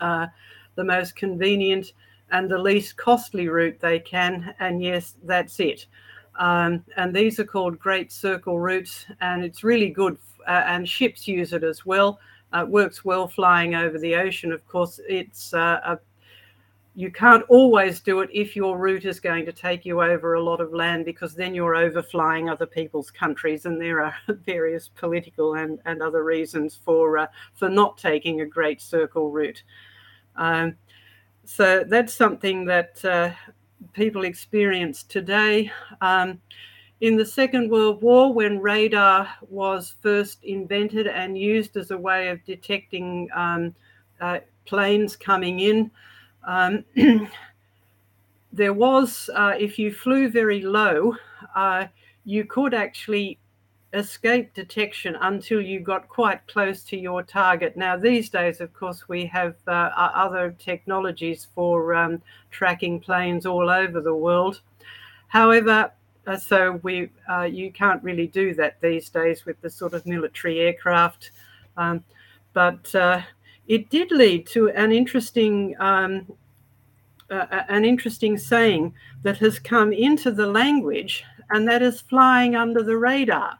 [0.00, 0.28] uh,
[0.76, 1.92] the most convenient
[2.30, 4.54] and the least costly route they can.
[4.60, 5.86] And yes, that's it.
[6.38, 10.18] Um, and these are called Great Circle routes, and it's really good.
[10.46, 12.20] Uh, and ships use it as well.
[12.52, 14.52] Uh, works well flying over the ocean.
[14.52, 15.98] Of course, it's uh, a,
[16.94, 20.42] you can't always do it if your route is going to take you over a
[20.42, 24.14] lot of land because then you're overflying other people's countries, and there are
[24.46, 29.62] various political and, and other reasons for uh, for not taking a Great Circle route.
[30.36, 30.76] Um,
[31.44, 33.30] so that's something that uh,
[33.92, 35.70] people experience today.
[36.00, 36.40] Um,
[37.00, 42.28] in the Second World War, when radar was first invented and used as a way
[42.28, 43.74] of detecting um,
[44.20, 45.90] uh, planes coming in,
[46.44, 46.84] um,
[48.52, 51.14] there was, uh, if you flew very low,
[51.54, 51.86] uh,
[52.24, 53.38] you could actually
[53.96, 57.76] escape detection until you got quite close to your target.
[57.76, 62.20] Now, these days, of course, we have uh, other technologies for um,
[62.50, 64.60] tracking planes all over the world.
[65.28, 65.90] However,
[66.26, 70.04] uh, so we uh, you can't really do that these days with the sort of
[70.06, 71.30] military aircraft.
[71.76, 72.04] Um,
[72.52, 73.22] but uh,
[73.68, 76.26] it did lead to an interesting um,
[77.30, 82.96] an interesting saying that has come into the language, and that is flying under the
[82.96, 83.58] radar.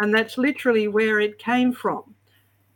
[0.00, 2.14] And that's literally where it came from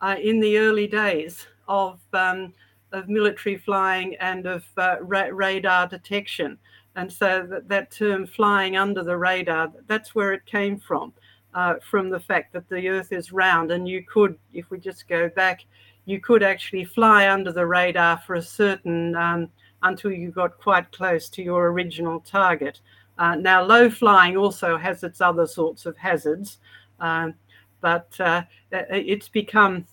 [0.00, 2.52] uh, in the early days of, um,
[2.92, 6.58] of military flying and of uh, ra- radar detection.
[6.96, 11.12] And so that, that term flying under the radar, that's where it came from,
[11.54, 13.70] uh, from the fact that the Earth is round.
[13.70, 15.64] And you could, if we just go back,
[16.06, 19.48] you could actually fly under the radar for a certain, um,
[19.82, 22.80] until you got quite close to your original target.
[23.18, 26.58] Uh, now, low flying also has its other sorts of hazards.
[27.00, 27.34] Um,
[27.80, 29.86] but uh, it's become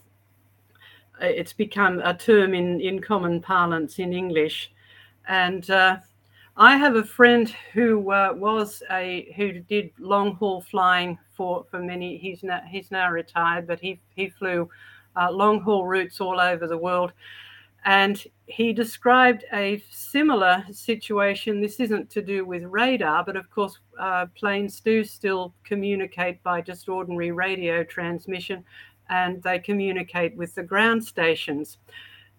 [1.22, 4.72] it's become a term in, in common parlance in English.
[5.28, 5.98] And uh,
[6.58, 11.80] I have a friend who uh, was a who did long haul flying for, for
[11.80, 12.18] many.
[12.18, 14.70] He's now he's now retired, but he he flew
[15.16, 17.12] uh, long haul routes all over the world.
[17.86, 21.62] And he described a similar situation.
[21.62, 26.62] This isn't to do with radar, but of course, uh, planes do still communicate by
[26.62, 28.64] just ordinary radio transmission
[29.10, 31.78] and they communicate with the ground stations.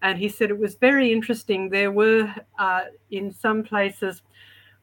[0.02, 1.68] And he said it was very interesting.
[1.68, 4.22] There were, uh, in some places,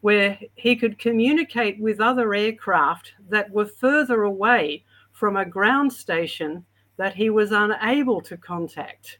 [0.01, 6.65] where he could communicate with other aircraft that were further away from a ground station
[6.97, 9.19] that he was unable to contact.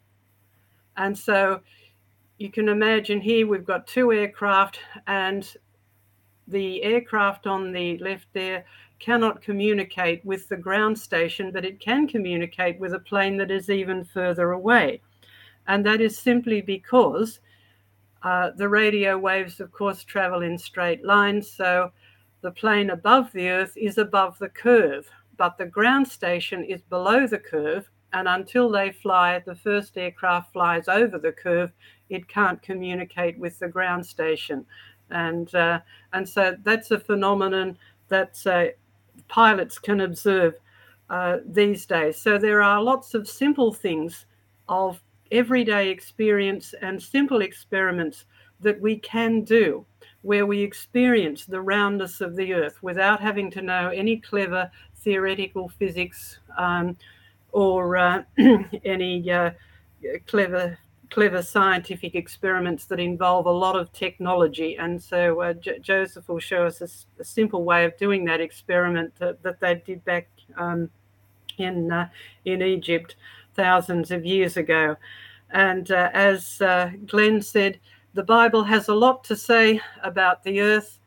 [0.98, 1.62] And so
[2.44, 4.78] you can imagine here we've got two aircraft,
[5.08, 5.56] and
[6.50, 8.66] the aircraft on the left there
[9.00, 13.70] cannot communicate with the ground station, but it can communicate with a plane that is
[13.70, 15.02] even further away.
[15.68, 17.40] And that is simply because
[18.24, 21.50] uh, the radio waves, of course, travel in straight lines.
[21.50, 21.94] So
[22.42, 27.26] the plane above the Earth is above the curve, but the ground station is below
[27.26, 27.90] the curve.
[28.12, 31.72] And until they fly, the first aircraft flies over the curve,
[32.14, 34.66] it can't communicate with the ground station.
[35.10, 35.80] And, uh,
[36.14, 37.78] and so that's a phenomenon
[38.10, 38.66] that uh,
[39.28, 40.56] pilots can observe
[41.10, 42.18] uh, these days.
[42.18, 44.26] So there are lots of simple things
[44.70, 45.02] of
[45.32, 48.26] everyday experience and simple experiments
[48.62, 49.86] that we can do
[50.22, 55.68] where we experience the roundness of the earth without having to know any clever theoretical
[55.68, 56.98] physics um,
[57.52, 58.24] or uh,
[58.86, 59.52] any uh,
[60.28, 60.78] clever
[61.14, 64.78] clever scientific experiments that involve a lot of technology.
[64.78, 69.14] And so uh, J- Joseph will show us a, simple way of doing that experiment
[69.20, 70.90] that, that they did back um,
[71.60, 72.10] in uh,
[72.46, 73.16] in Egypt
[73.54, 74.96] thousands of years ago.
[75.52, 77.80] And uh, as uh, Glenn said,
[78.16, 81.00] the Bible has a lot to say about the earth.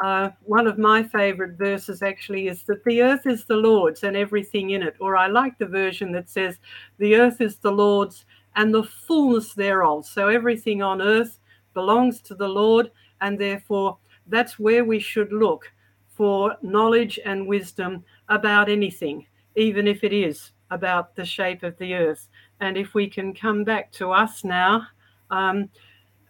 [0.00, 4.16] Uh, one of my favorite verses actually is that the earth is the Lord's and
[4.16, 4.94] everything in it.
[5.00, 6.58] Or I like the version that says,
[6.98, 8.24] the earth is the Lord's
[8.56, 10.06] and the fullness thereof.
[10.06, 11.38] So everything on earth
[11.74, 12.90] belongs to the Lord,
[13.20, 15.70] and therefore that's where we should look
[16.08, 19.26] for knowledge and wisdom about anything,
[19.56, 22.28] even if it is about the shape of the earth.
[22.60, 24.86] And if we can come back to us now,
[25.30, 25.70] um,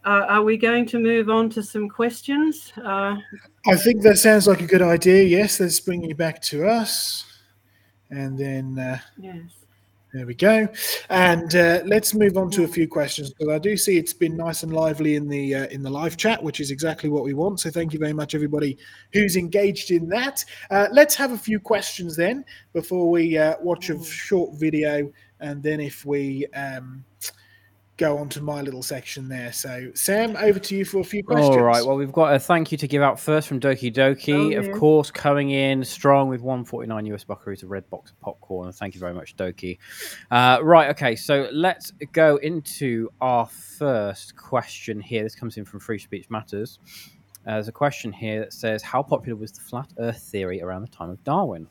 [0.05, 2.71] uh, are we going to move on to some questions?
[2.77, 3.17] Uh,
[3.67, 5.23] I think that sounds like a good idea.
[5.23, 7.25] Yes, let's bring you back to us.
[8.09, 8.79] And then.
[8.79, 9.58] Uh, yes.
[10.11, 10.67] There we go.
[11.11, 14.35] And uh, let's move on to a few questions because I do see it's been
[14.35, 17.35] nice and lively in the uh, in the live chat, which is exactly what we
[17.35, 17.59] want.
[17.59, 18.75] So thank you very much, everybody
[19.13, 20.43] who's engaged in that.
[20.71, 22.43] Uh, let's have a few questions then
[22.73, 27.05] before we uh, watch a short video, and then if we um,
[27.99, 29.51] go on to my little section there.
[29.51, 31.55] So, Sam, over to you for a few questions.
[31.55, 31.85] All right.
[31.85, 34.33] Well, we've got a thank you to give out first from Doki Doki.
[34.33, 34.59] Oh, yeah.
[34.59, 38.71] Of course, coming in strong with 149 US buckaroos, a red box of popcorn.
[38.71, 39.77] Thank you very much, Doki.
[40.31, 40.89] Uh, right.
[40.91, 41.15] Okay.
[41.15, 45.21] So, let's go into our first question here.
[45.21, 46.79] This comes in from Free Speech Matters.
[47.45, 50.81] Uh, there's a question here that says, How popular was the flat earth theory around
[50.83, 51.67] the time of Darwin?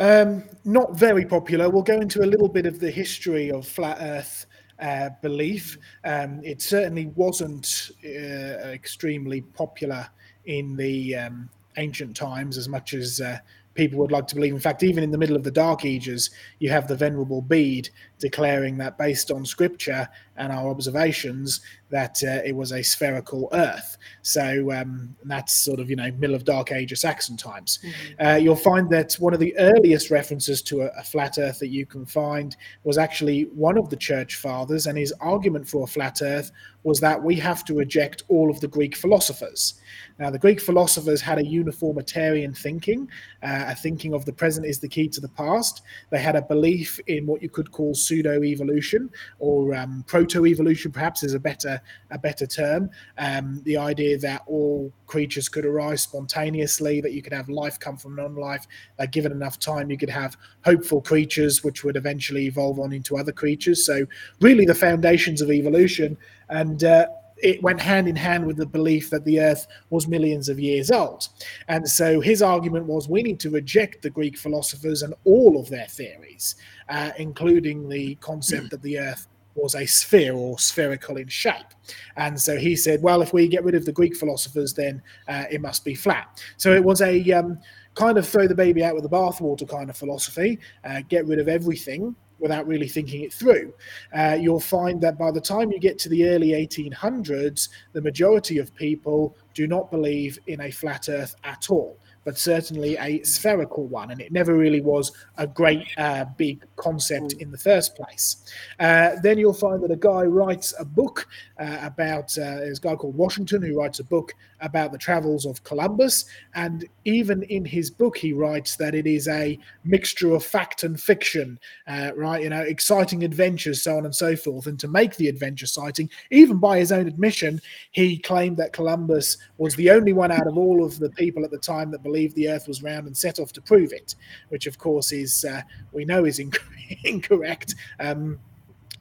[0.00, 1.68] Um, not very popular.
[1.68, 4.46] We'll go into a little bit of the history of flat Earth
[4.80, 5.76] uh, belief.
[6.04, 10.08] Um, it certainly wasn't uh, extremely popular
[10.46, 13.40] in the um, ancient times as much as uh,
[13.74, 14.54] people would like to believe.
[14.54, 16.30] In fact, even in the middle of the Dark Ages,
[16.60, 21.60] you have the Venerable Bede declaring that based on scripture and our observations,
[21.90, 23.96] that uh, it was a spherical Earth.
[24.22, 27.78] So um, that's sort of you know middle of Dark Age of Saxon times.
[27.82, 28.26] Mm-hmm.
[28.26, 31.68] Uh, you'll find that one of the earliest references to a, a, flat Earth that
[31.68, 35.86] you can find was actually one of the Church Fathers, and his argument for a
[35.86, 36.52] flat Earth
[36.82, 39.74] was that we have to reject all of the Greek philosophers.
[40.18, 43.08] Now, the Greek philosophers had a uniformitarian thinking,
[43.42, 45.82] uh, a thinking of the present is the key to the past.
[46.10, 50.92] They had a belief in what you could call pseudo evolution or um, proto evolution,
[50.92, 52.90] perhaps is a better a better term.
[53.18, 57.96] Um, the idea that all creatures could arise spontaneously, that you could have life come
[57.96, 58.66] from non-life.
[58.98, 63.16] That given enough time, you could have hopeful creatures, which would eventually evolve on into
[63.16, 63.84] other creatures.
[63.84, 64.06] So,
[64.40, 66.16] really, the foundations of evolution
[66.48, 67.06] and uh,
[67.42, 70.90] it went hand in hand with the belief that the earth was millions of years
[70.90, 71.28] old.
[71.68, 75.68] And so his argument was we need to reject the Greek philosophers and all of
[75.68, 76.56] their theories,
[76.88, 79.26] uh, including the concept that the earth
[79.60, 81.74] was a sphere or spherical in shape.
[82.16, 85.44] And so he said, well, if we get rid of the Greek philosophers, then uh,
[85.50, 86.42] it must be flat.
[86.56, 87.58] So it was a um,
[87.94, 91.38] kind of throw the baby out with the bathwater kind of philosophy, uh, get rid
[91.38, 93.72] of everything without really thinking it through.
[94.16, 98.58] Uh, you'll find that by the time you get to the early 1800s, the majority
[98.58, 103.86] of people do not believe in a flat earth at all but certainly a spherical
[103.86, 104.10] one.
[104.10, 108.44] And it never really was a great uh, big concept in the first place.
[108.78, 112.82] Uh, then you'll find that a guy writes a book uh, about, uh, there's a
[112.82, 116.24] guy called Washington who writes a book about the travels of Columbus.
[116.54, 121.00] And even in his book, he writes that it is a mixture of fact and
[121.00, 122.42] fiction, uh, right?
[122.42, 124.66] You know, exciting adventures, so on and so forth.
[124.66, 127.60] And to make the adventure sighting, even by his own admission,
[127.92, 131.50] he claimed that Columbus was the only one out of all of the people at
[131.50, 134.14] the time that believed the Earth was round and set off to prove it,
[134.48, 136.58] which of course is uh, we know is inc-
[137.04, 137.74] incorrect.
[137.98, 138.38] Um,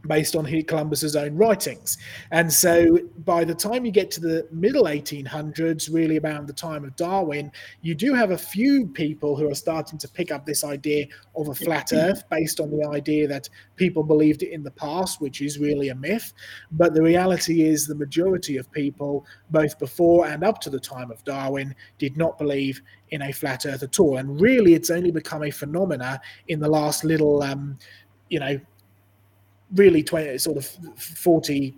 [0.08, 1.97] based on Columbus's own writings.
[2.32, 6.86] And so by the time you get to the middle 1800s, really about the time
[6.86, 10.64] of Darwin, you do have a few people who are starting to pick up this
[10.64, 14.72] idea of a flat earth based on the idea that people believed it in the
[14.72, 16.34] past, which is really a myth.
[16.72, 21.12] But the reality is the majority of people, both before and up to the time
[21.12, 24.18] of Darwin, did not believe in a flat earth at all.
[24.18, 27.78] And really, it's only become a phenomena in the last little um,
[28.30, 28.60] you know
[29.76, 30.66] really 20 sort of
[30.98, 31.76] 40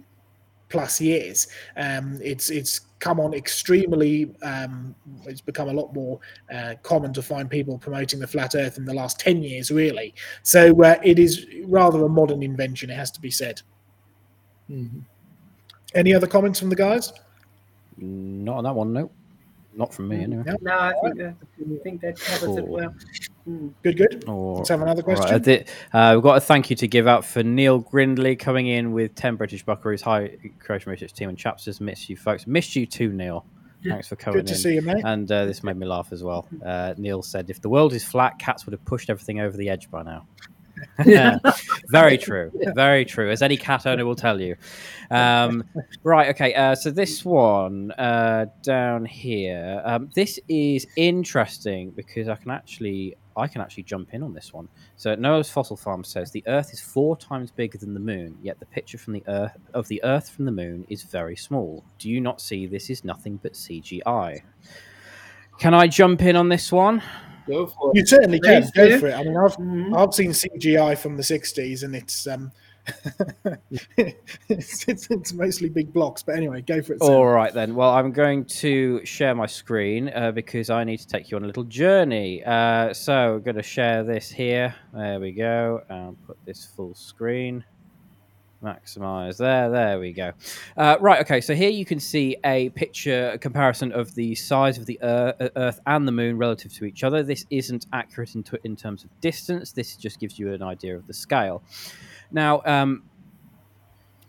[0.70, 6.20] plus years um, it's it's come on extremely um, it's become a lot more
[6.54, 10.14] uh, common to find people promoting the flat earth in the last 10 years really
[10.44, 13.62] so uh, it is rather a modern invention it has to be said
[14.70, 15.00] mm-hmm.
[15.94, 17.12] any other comments from the guys
[17.98, 19.12] not on that one no
[19.74, 20.44] not from me, mm, anyway.
[20.62, 22.58] No, I think, that, I think that covers cool.
[22.58, 22.94] it well.
[23.46, 24.24] Good, good.
[24.28, 25.42] Or, Let's have another question.
[25.42, 28.92] Right, uh, we've got a thank you to give out for Neil Grindley coming in
[28.92, 30.02] with 10 British Buckaroos.
[30.02, 31.82] Hi, Creation Research Team and Chapsters.
[31.82, 32.48] Missed you, folks.
[32.48, 33.46] Missed you too, Neil.
[33.84, 34.46] Thanks for coming in.
[34.46, 34.60] Good to in.
[34.60, 35.04] see you, mate.
[35.04, 36.48] And uh, this made me laugh as well.
[36.64, 39.70] Uh, Neil said, if the world is flat, cats would have pushed everything over the
[39.70, 40.28] edge by now.
[41.06, 41.39] yeah,
[41.89, 42.52] very true.
[42.76, 43.32] Very true.
[43.32, 44.56] As any cat owner will tell you.
[45.10, 45.64] Um,
[46.04, 46.30] right.
[46.30, 46.54] Okay.
[46.54, 49.82] Uh, so this one uh, down here.
[49.84, 54.53] Um, this is interesting because I can actually I can actually jump in on this
[54.53, 54.67] one.
[54.95, 58.59] So Noah's Fossil Farm says the Earth is four times bigger than the Moon, yet
[58.59, 61.84] the picture from the Earth of the Earth from the Moon is very small.
[61.97, 64.41] Do you not see this is nothing but CGI?
[65.59, 67.01] Can I jump in on this one?
[67.47, 67.97] Go for it.
[67.97, 68.67] You certainly can.
[68.75, 69.13] Go for it.
[69.13, 69.95] I mean, I've mm-hmm.
[69.95, 72.51] I've seen CGI from the '60s, and it's um,
[74.49, 76.23] it's, it's, mostly big blocks.
[76.23, 77.03] But anyway, go for it.
[77.03, 77.11] Sam.
[77.11, 77.75] All right then.
[77.75, 81.43] Well, I'm going to share my screen uh, because I need to take you on
[81.43, 82.43] a little journey.
[82.43, 84.75] Uh, so I'm going to share this here.
[84.93, 85.82] There we go.
[85.89, 87.63] And put this full screen
[88.63, 90.32] maximize there there we go
[90.77, 94.77] uh, right okay so here you can see a picture a comparison of the size
[94.77, 98.36] of the earth, uh, earth and the moon relative to each other this isn't accurate
[98.36, 101.63] in, t- in terms of distance this just gives you an idea of the scale
[102.32, 103.03] now um,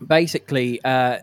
[0.07, 1.19] basically uh,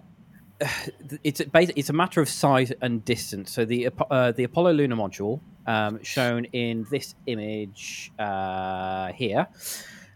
[1.24, 4.96] it's a, it's a matter of size and distance so the uh, the apollo lunar
[4.96, 9.48] module um, shown in this image uh, here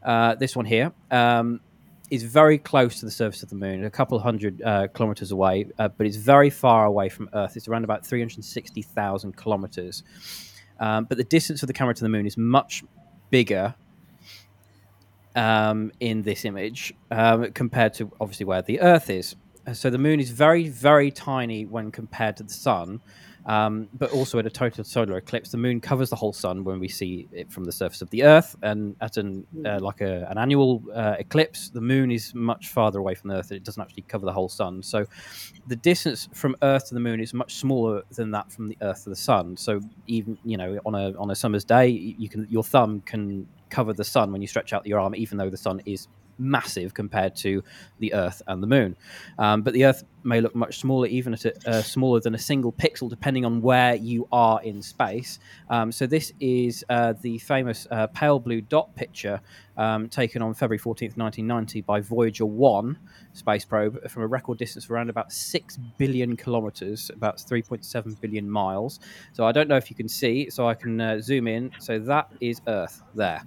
[0.03, 1.59] uh, this one here um,
[2.09, 5.65] is very close to the surface of the moon, a couple hundred uh, kilometers away,
[5.79, 7.55] uh, but it's very far away from Earth.
[7.57, 10.03] It's around about 360,000 kilometers.
[10.79, 12.83] Um, but the distance of the camera to the moon is much
[13.29, 13.73] bigger
[15.35, 19.35] um, in this image um, compared to obviously where the Earth is.
[19.71, 23.01] So the moon is very, very tiny when compared to the sun.
[23.45, 26.79] Um, but also at a total solar eclipse, the moon covers the whole sun when
[26.79, 28.55] we see it from the surface of the Earth.
[28.61, 32.99] And at an uh, like a, an annual uh, eclipse, the moon is much farther
[32.99, 34.81] away from the Earth, and it doesn't actually cover the whole sun.
[34.81, 35.05] So
[35.67, 39.03] the distance from Earth to the moon is much smaller than that from the Earth
[39.03, 39.57] to the sun.
[39.57, 43.47] So even you know on a on a summer's day, you can your thumb can
[43.73, 46.07] cover the sun when you stretch out your arm, even though the sun is
[46.37, 47.63] massive compared to
[47.99, 48.95] the Earth and the Moon.
[49.37, 52.39] Um, but the Earth may look much smaller, even at a, uh, smaller than a
[52.39, 55.39] single pixel, depending on where you are in space.
[55.69, 59.41] Um, so this is uh, the famous uh, pale blue dot picture
[59.75, 62.97] um, taken on February 14th, 1990 by Voyager 1
[63.33, 68.49] space probe from a record distance of around about 6 billion kilometers, about 3.7 billion
[68.49, 68.99] miles.
[69.33, 71.71] So I don't know if you can see, so I can uh, zoom in.
[71.79, 73.41] So that is Earth there.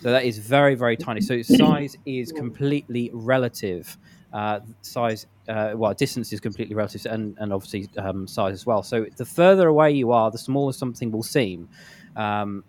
[0.00, 1.20] So that is very, very tiny.
[1.20, 3.98] So size is completely relative.
[4.32, 8.82] Uh, size, uh, well, distance is completely relative, and, and obviously um, size as well.
[8.82, 11.68] So the further away you are, the smaller something will seem.
[12.16, 12.64] Um,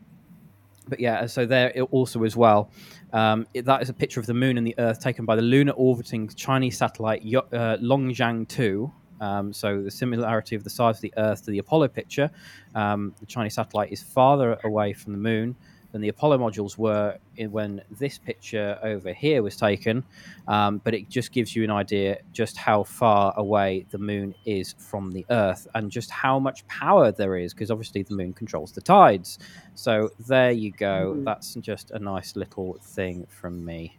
[0.88, 2.70] but yeah, so there also as well.
[3.14, 5.42] Um, it, that is a picture of the moon and the Earth taken by the
[5.42, 8.92] lunar orbiting Chinese satellite uh, Longjiang 2.
[9.22, 12.30] Um, so the similarity of the size of the Earth to the Apollo picture.
[12.76, 15.56] Um, the Chinese satellite is farther away from the moon
[15.92, 17.18] than the Apollo modules were
[17.50, 20.04] when this picture over here was taken.
[20.48, 24.76] Um, but it just gives you an idea just how far away the moon is
[24.78, 28.72] from the Earth and just how much power there is, because obviously the moon controls
[28.72, 29.40] the tides.
[29.76, 31.14] So there you go.
[31.14, 31.24] Mm-hmm.
[31.24, 33.98] That's just a nice little thing from me.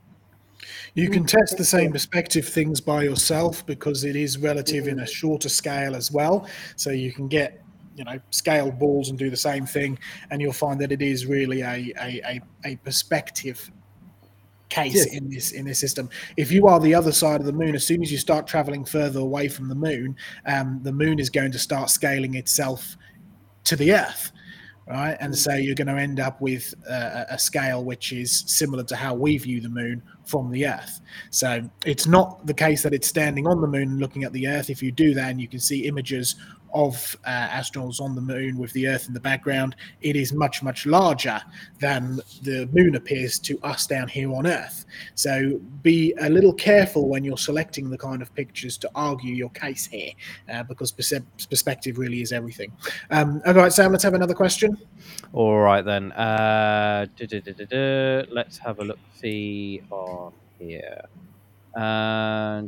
[0.94, 5.06] You can test the same perspective things by yourself because it is relative in a
[5.06, 6.46] shorter scale as well.
[6.76, 7.61] So you can get
[7.96, 9.98] you know scaled balls and do the same thing,
[10.30, 13.70] and you'll find that it is really a a, a, a perspective
[14.68, 15.14] case yes.
[15.14, 16.08] in this in this system.
[16.36, 18.84] If you are the other side of the moon, as soon as you start traveling
[18.84, 20.16] further away from the moon,
[20.46, 22.96] um, the moon is going to start scaling itself
[23.64, 24.32] to the Earth
[24.86, 25.16] right?
[25.20, 28.96] And so you're going to end up with a, a, scale which is similar to
[28.96, 31.00] how we view the moon from the Earth.
[31.30, 34.46] So it's not the case that it's standing on the moon and looking at the
[34.48, 34.70] Earth.
[34.70, 36.36] If you do that, and you can see images
[36.74, 40.62] of uh, astronauts on the moon with the Earth in the background, it is much,
[40.62, 41.40] much larger
[41.80, 44.84] than the moon appears to us down here on Earth.
[45.14, 49.50] So be a little careful when you're selecting the kind of pictures to argue your
[49.50, 50.12] case here,
[50.52, 52.72] uh, because perspective really is everything.
[53.10, 54.76] Um, all right, Sam, let's have another question.
[55.32, 56.12] All right, then.
[56.12, 57.06] Uh,
[58.30, 61.02] let's have a look see on here.
[61.74, 62.62] Uh,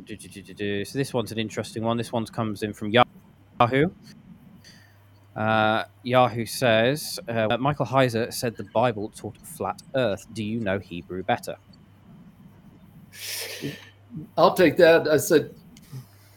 [0.85, 1.97] so this one's an interesting one.
[1.99, 3.09] This one comes in from Yahoo.
[3.61, 3.91] Yahoo.
[5.37, 10.27] Uh, Yahoo says uh, Michael Heiser said the Bible taught flat Earth.
[10.33, 11.57] Do you know Hebrew better?
[14.37, 15.09] I'll take that.
[15.09, 15.55] I said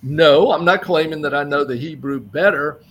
[0.02, 0.52] no.
[0.52, 2.82] I'm not claiming that I know the Hebrew better,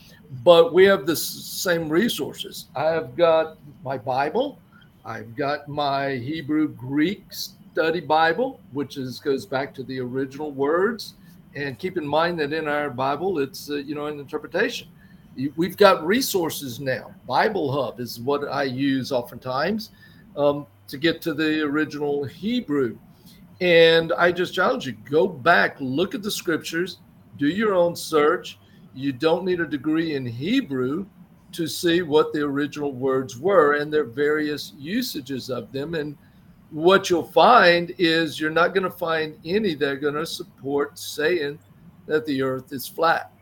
[0.44, 2.66] but we have the same resources.
[2.76, 4.60] I've got my Bible.
[5.04, 11.14] I've got my Hebrew Greek study Bible, which is goes back to the original words
[11.56, 14.88] and keep in mind that in our Bible, it's uh, you know an interpretation.
[15.56, 17.14] We've got resources now.
[17.26, 19.90] Bible Hub is what I use oftentimes
[20.36, 22.98] um, to get to the original Hebrew.
[23.60, 26.98] And I just challenge you: go back, look at the scriptures,
[27.38, 28.58] do your own search.
[28.94, 31.06] You don't need a degree in Hebrew
[31.52, 36.16] to see what the original words were and their various usages of them and
[36.76, 40.98] what you'll find is you're not going to find any that are going to support
[40.98, 41.58] saying
[42.04, 43.32] that the earth is flat.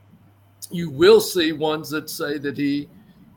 [0.71, 2.89] You will see ones that say that he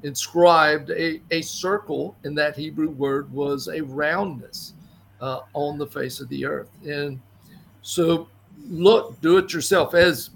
[0.04, 4.74] inscribed a, a circle, and that Hebrew word was a roundness
[5.20, 6.70] uh, on the face of the earth.
[6.86, 7.20] And
[7.82, 8.28] so,
[8.70, 9.96] look, do it yourself.
[9.96, 10.30] As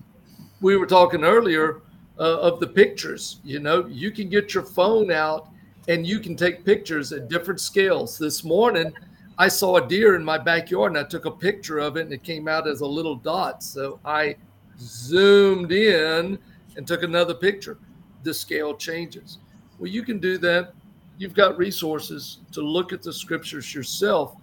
[0.62, 1.84] we were talking earlier
[2.18, 5.50] uh, of the pictures, you know, you can get your phone out
[5.88, 8.18] and you can take pictures at different scales.
[8.18, 8.92] This morning,
[9.38, 12.14] I saw a deer in my backyard and I took a picture of it and
[12.14, 13.64] it came out as a little dot.
[13.64, 14.36] So I
[14.80, 16.38] zoomed in
[16.76, 17.78] and took another picture.
[18.24, 19.40] The scale changes.
[19.80, 20.74] Well, you can do that.
[21.18, 24.36] You've got resources to look at the scriptures yourself.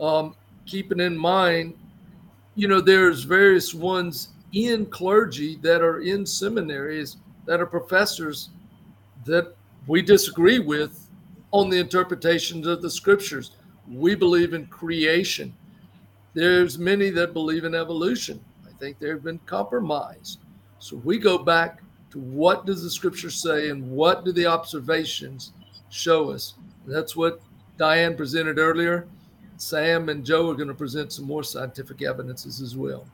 [0.00, 0.34] Um,
[0.66, 1.74] keeping in mind,
[2.54, 8.50] you know, there's various ones in clergy that are in seminaries that are professors
[9.24, 9.54] that
[9.86, 11.08] we disagree with
[11.52, 13.52] on the interpretations of the scriptures
[13.90, 15.52] we believe in creation.
[16.34, 18.42] There's many that believe in evolution.
[18.66, 20.40] I think they've been compromised.
[20.78, 25.52] So we go back to what does the scripture say and what do the observations
[25.90, 26.54] show us.
[26.86, 27.40] That's what
[27.76, 29.06] Diane presented earlier.
[29.56, 33.06] Sam and Joe are going to present some more scientific evidences as well.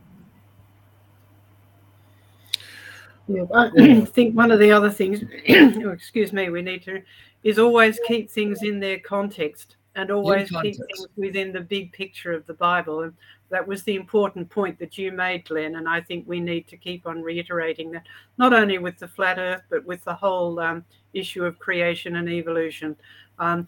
[3.28, 7.02] Yeah, I think one of the other things, oh, excuse me, we need to
[7.42, 12.32] is always keep things in their context and always keep things within the big picture
[12.32, 13.02] of the Bible.
[13.02, 13.14] And
[13.48, 15.76] that was the important point that you made, Glenn.
[15.76, 19.38] And I think we need to keep on reiterating that, not only with the flat
[19.38, 20.84] Earth, but with the whole um,
[21.14, 22.94] issue of creation and evolution.
[23.38, 23.66] Um,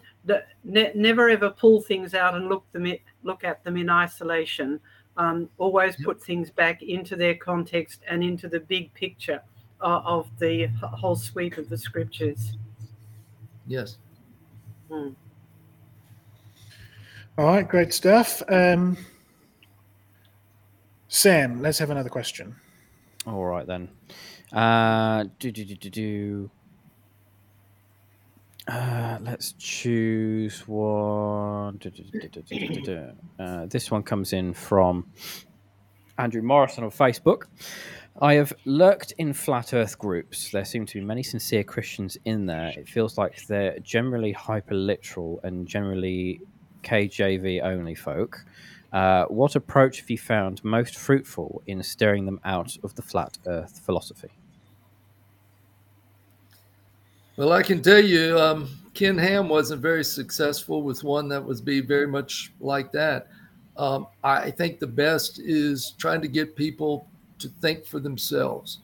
[0.63, 2.91] ne- never ever pull things out and look them
[3.23, 4.79] look at them in isolation.
[5.17, 6.05] Um, always yep.
[6.05, 9.41] put things back into their context and into the big picture
[9.81, 12.57] of, of the whole sweep of the scriptures.
[13.67, 13.97] Yes.
[14.91, 15.09] Hmm.
[17.39, 18.43] All right, great stuff.
[18.49, 18.97] Um,
[21.07, 22.57] Sam, let's have another question.
[23.25, 23.87] All right then.
[24.51, 26.51] Uh, do do do do do.
[28.67, 31.79] Uh, let's choose one.
[33.39, 35.07] Uh, this one comes in from
[36.17, 37.43] Andrew Morrison on Facebook.
[38.21, 40.51] I have lurked in flat earth groups.
[40.51, 42.73] There seem to be many sincere Christians in there.
[42.77, 46.41] It feels like they're generally hyper literal and generally
[46.83, 48.45] KJV only folk,
[48.91, 53.37] uh, what approach have you found most fruitful in steering them out of the flat
[53.45, 54.29] earth philosophy?
[57.37, 61.61] Well, I can tell you, um, Ken Ham wasn't very successful with one that was
[61.61, 63.27] be very much like that.
[63.77, 67.07] Um, I think the best is trying to get people
[67.37, 68.79] to think for themselves.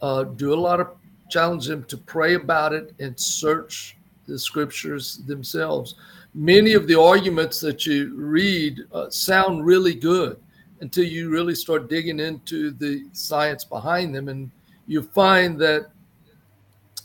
[0.00, 0.88] Uh, do a lot of
[1.30, 5.94] challenge them to pray about it and search the scriptures themselves
[6.34, 10.38] many of the arguments that you read uh, sound really good
[10.80, 14.28] until you really start digging into the science behind them.
[14.28, 14.50] And
[14.86, 15.90] you find that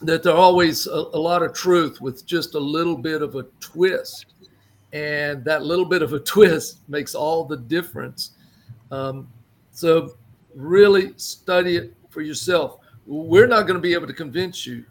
[0.02, 3.44] that there's always a, a, lot of truth with just a little bit of a
[3.60, 4.28] twist.
[4.94, 8.32] And that little bit of a twist makes all the difference.
[8.92, 9.28] Um,
[9.72, 10.16] so
[10.54, 12.80] really study it for yourself.
[13.08, 14.86] We're not going to be able to convince you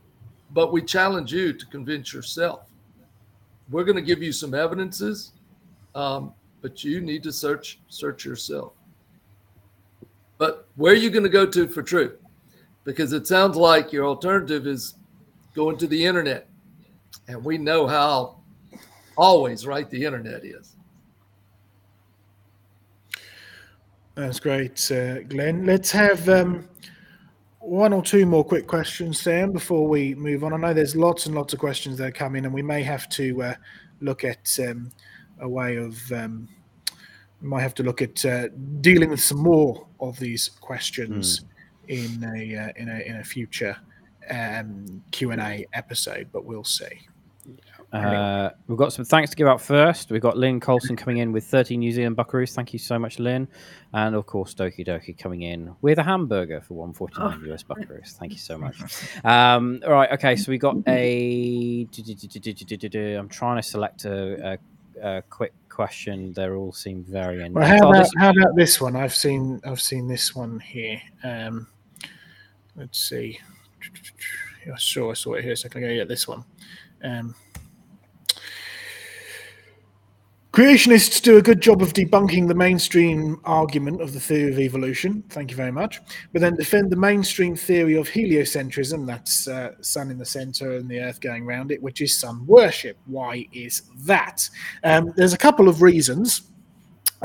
[0.51, 2.66] but we challenge you to convince yourself.
[3.71, 5.33] We're going to give you some evidences,
[5.95, 8.73] um, but you need to search search yourself.
[10.39, 12.19] But where are you going to go to for truth?
[12.85, 14.95] Because it sounds like your alternative is
[15.55, 16.49] going to the internet,
[17.29, 18.39] and we know how
[19.17, 20.77] always right the internet is.
[24.15, 25.67] That's great, uh, Glenn.
[25.67, 26.69] Let's have um,
[27.67, 30.53] one or two more quick questions, Sam, before we move on.
[30.53, 33.09] I know there's lots and lots of questions that are coming, and we may have
[33.11, 33.55] to uh,
[34.01, 34.91] look at um,
[35.41, 36.01] a way of.
[36.13, 36.49] Um,
[37.43, 38.49] we might have to look at uh,
[38.81, 41.45] dealing with some more of these questions mm.
[41.89, 43.77] in a uh, in a in a future
[44.31, 47.07] um, Q and A episode, but we'll see.
[47.93, 50.11] Uh, we've got some thanks to give out first.
[50.11, 52.53] We've got Lynn Colson coming in with 30 New Zealand Buckaroos.
[52.53, 53.49] Thank you so much, Lynn.
[53.93, 57.55] And of course, Doki Doki coming in with a hamburger for 149 oh.
[57.55, 58.13] US Buckaroos.
[58.13, 58.77] Thank you so much.
[59.25, 60.11] Um, all right.
[60.13, 60.37] Okay.
[60.37, 61.87] So we got a.
[63.19, 64.59] I'm trying to select a,
[65.03, 66.33] a, a quick question.
[66.33, 67.49] They all seem very.
[67.51, 68.97] Well, how, about, how about this one?
[68.97, 71.01] I've seen I've seen this one here.
[71.23, 71.69] Um,
[72.77, 73.39] let's see.
[74.73, 75.93] I saw I saw it here a second ago.
[75.93, 76.45] Yeah, this one.
[77.05, 77.35] Um,
[80.57, 85.23] Creationists do a good job of debunking the mainstream argument of the theory of evolution.
[85.29, 86.01] Thank you very much.
[86.33, 90.89] But then defend the mainstream theory of heliocentrism that's uh, sun in the center and
[90.89, 92.97] the earth going around it, which is sun worship.
[93.05, 94.49] Why is that?
[94.83, 96.51] Um, there's a couple of reasons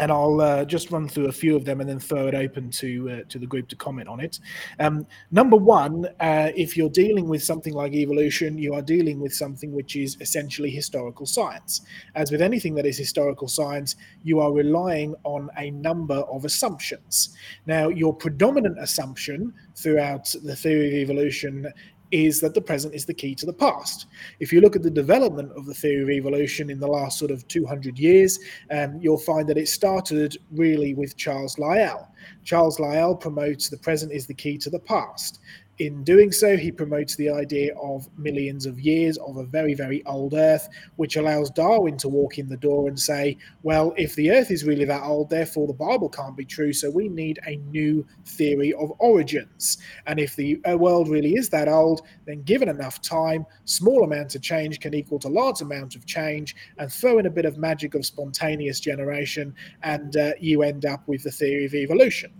[0.02, 2.72] and I'll uh, just run through a few of them and then throw it open
[2.72, 4.40] to uh, to the group to comment on it.
[4.80, 9.34] Um, number one, uh, if you're dealing with something like evolution, you are dealing with
[9.34, 11.82] something which is essentially historical science.
[12.16, 17.36] As with anything that is historical science, you are relying on a number of assumptions.
[17.68, 21.72] Now, your predominant assumption throughout the theory of evolution
[22.12, 24.08] is that the present is the key to the past.
[24.40, 27.32] If you look at the development of the theory of evolution in the last sort
[27.32, 28.40] of 200 years,
[28.70, 32.08] um, you'll find that it started really with Charles Lyell.
[32.44, 35.40] Charles Lyell promotes the present is the key to the past
[35.82, 40.06] in doing so, he promotes the idea of millions of years of a very, very
[40.06, 44.30] old Earth, which allows Darwin to walk in the door and say, well, if the
[44.30, 46.72] Earth is really that old, therefore the Bible can't be true.
[46.72, 49.80] So we need a new theory of origins.
[50.06, 54.36] And if the uh, world really is that old, then given enough time, small amounts
[54.36, 57.58] of change can equal to large amounts of change, and throw in a bit of
[57.58, 62.32] magic of spontaneous generation, and uh, you end up with the theory of evolution.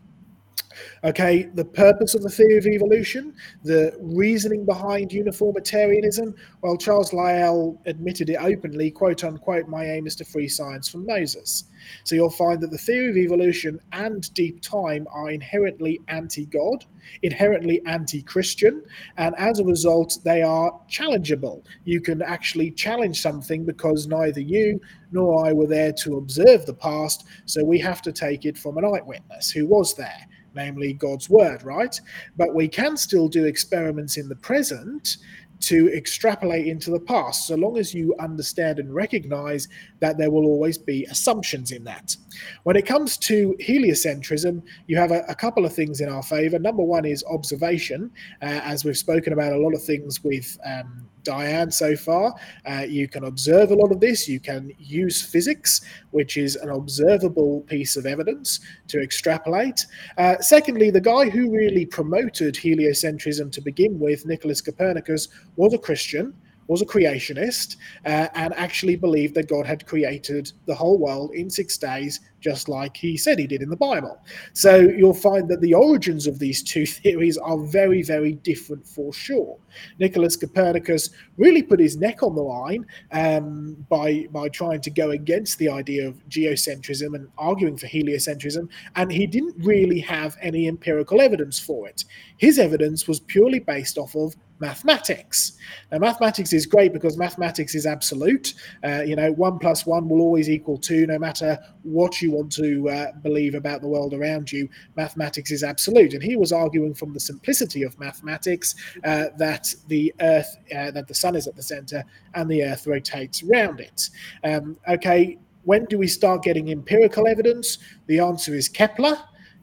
[1.04, 6.36] Okay, the purpose of the theory of evolution, the reasoning behind uniformitarianism.
[6.62, 11.06] Well, Charles Lyell admitted it openly, quote unquote, my aim is to free science from
[11.06, 11.66] Moses.
[12.04, 16.86] So you'll find that the theory of evolution and deep time are inherently anti God,
[17.24, 18.84] inherently anti Christian,
[19.18, 21.64] and as a result, they are challengeable.
[21.84, 24.80] You can actually challenge something because neither you
[25.12, 28.78] nor I were there to observe the past, so we have to take it from
[28.78, 32.00] an eyewitness who was there namely God's word, right?
[32.38, 35.18] But we can still do experiments in the present
[35.62, 39.68] to extrapolate into the past, so long as you understand and recognize
[40.00, 42.16] that there will always be assumptions in that.
[42.64, 46.58] When it comes to heliocentrism, you have a, a couple of things in our favor.
[46.58, 51.08] Number one is observation, uh, as we've spoken about a lot of things with um,
[51.24, 52.34] Diane so far.
[52.66, 54.28] Uh, you can observe a lot of this.
[54.28, 59.86] You can use physics, which is an observable piece of evidence to extrapolate.
[60.18, 65.78] Uh, secondly, the guy who really promoted heliocentrism to begin with, Nicholas Copernicus, was a
[65.78, 66.34] Christian
[66.68, 71.50] was a creationist uh, and actually believed that God had created the whole world in
[71.50, 74.22] six days, just like he said he did in the Bible.
[74.54, 79.12] So you'll find that the origins of these two theories are very, very different for
[79.12, 79.58] sure.
[80.00, 85.12] Nicholas Copernicus really put his neck on the line um, by by trying to go
[85.12, 90.68] against the idea of geocentrism and arguing for heliocentrism, and he didn't really have any
[90.68, 92.06] empirical evidence for it.
[92.38, 95.54] His evidence was purely based off of mathematics.
[95.92, 98.54] Now, mathematics is great because mathematics is absolute.
[98.84, 102.52] Uh, you know, one plus one will always equal two, no matter what you want
[102.54, 104.70] to uh, believe about the world around you.
[104.96, 110.14] Mathematics is absolute, and he was arguing from the simplicity of mathematics uh, that the
[110.22, 112.04] Earth, uh, that the Sun is at the center,
[112.36, 114.10] and the Earth rotates around it.
[114.44, 115.38] Um, okay.
[115.64, 117.78] When do we start getting empirical evidence?
[118.08, 119.16] The answer is Kepler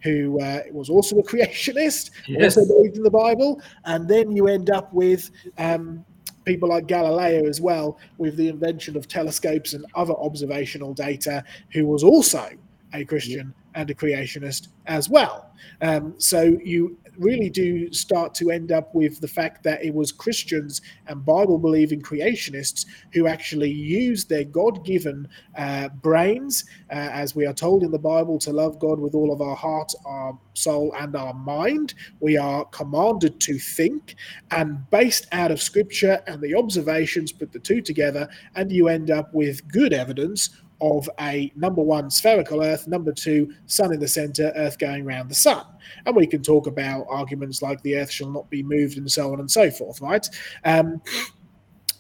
[0.03, 2.57] who uh, was also a creationist, yes.
[2.57, 6.05] also believed in the Bible, and then you end up with um,
[6.44, 11.86] people like Galileo as well, with the invention of telescopes and other observational data, who
[11.86, 12.49] was also
[12.94, 15.51] a Christian and a creationist as well.
[15.82, 20.12] Um, so you really do start to end up with the fact that it was
[20.12, 27.35] Christians and Bible believing creationists who actually used their God given uh, brains, uh, as
[27.35, 30.39] we are told in the Bible, to love God with all of our heart, our
[30.55, 31.95] soul, and our mind.
[32.21, 34.16] We are commanded to think,
[34.51, 39.11] and based out of scripture and the observations, put the two together, and you end
[39.11, 40.51] up with good evidence
[40.81, 45.29] of a number one spherical Earth, number two sun in the center, Earth going around
[45.29, 45.64] the sun.
[46.07, 49.33] And we can talk about arguments like the Earth shall not be moved and so
[49.33, 50.29] on and so forth, right?
[50.64, 51.01] Um,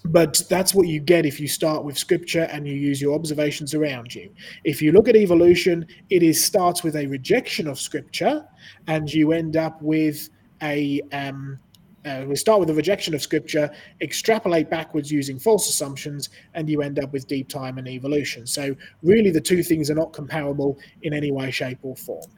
[0.04, 3.74] but that's what you get if you start with scripture and you use your observations
[3.74, 4.30] around you.
[4.64, 8.46] If you look at evolution, it is starts with a rejection of scripture,
[8.86, 10.30] and you end up with
[10.62, 11.58] a um,
[12.04, 13.70] uh, we start with a rejection of scripture,
[14.00, 18.46] extrapolate backwards using false assumptions, and you end up with deep time and evolution.
[18.46, 22.30] So, really, the two things are not comparable in any way, shape, or form.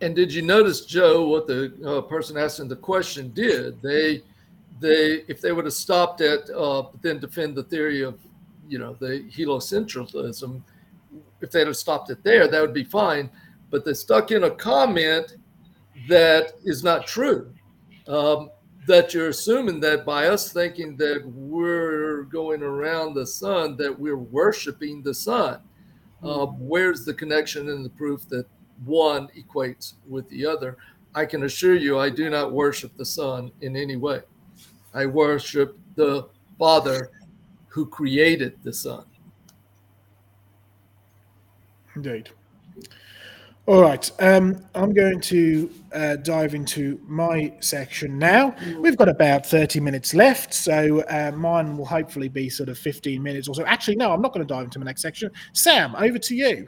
[0.00, 3.82] And did you notice, Joe, what the uh, person asking the question did?
[3.82, 4.22] They,
[4.80, 8.20] they, if they would have stopped at, uh, then defend the theory of,
[8.68, 10.62] you know, the heliocentrism,
[11.40, 13.28] if they'd have stopped it there, that would be fine.
[13.70, 15.36] But they stuck in a comment
[16.08, 17.52] that is not true.
[18.06, 18.50] Um,
[18.88, 24.16] that you're assuming that by us thinking that we're going around the sun, that we're
[24.16, 25.60] worshiping the sun.
[26.22, 28.46] Uh, where's the connection and the proof that
[28.84, 30.76] one equates with the other?
[31.14, 34.22] I can assure you, I do not worship the sun in any way.
[34.94, 36.28] I worship the
[36.58, 37.10] Father
[37.68, 39.04] who created the sun.
[41.94, 42.30] Indeed.
[43.68, 48.56] All right, um, I'm going to uh, dive into my section now.
[48.78, 53.22] We've got about 30 minutes left, so uh, mine will hopefully be sort of 15
[53.22, 53.66] minutes or so.
[53.66, 55.30] Actually, no, I'm not going to dive into my next section.
[55.52, 56.66] Sam, over to you.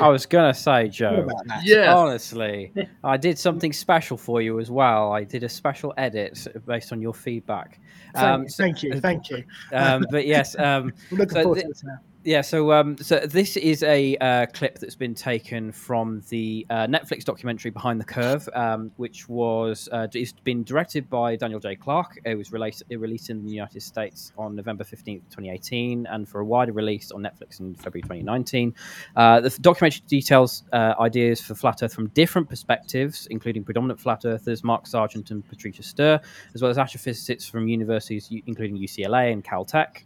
[0.00, 1.28] I was gonna say, Joe.
[1.62, 1.94] Yeah.
[1.94, 2.72] Honestly,
[3.04, 5.12] I did something special for you as well.
[5.12, 7.78] I did a special edit based on your feedback.
[8.14, 9.44] Thank, um, so, thank you, thank you.
[9.72, 13.20] Um, but yes, um, looking so forward th- to this now yeah, so um, so
[13.20, 18.04] this is a uh, clip that's been taken from the uh, Netflix documentary Behind the
[18.04, 21.76] Curve, um, which was uh, it's been directed by Daniel J.
[21.76, 22.18] Clark.
[22.24, 26.28] It was released it released in the United States on November fifteenth, twenty eighteen, and
[26.28, 28.74] for a wider release on Netflix in February twenty nineteen.
[29.16, 34.24] Uh, the documentary details uh, ideas for flat Earth from different perspectives, including predominant flat
[34.24, 36.20] earthers Mark Sargent and Patricia Steere,
[36.54, 40.04] as well as astrophysicists from universities including UCLA and Caltech.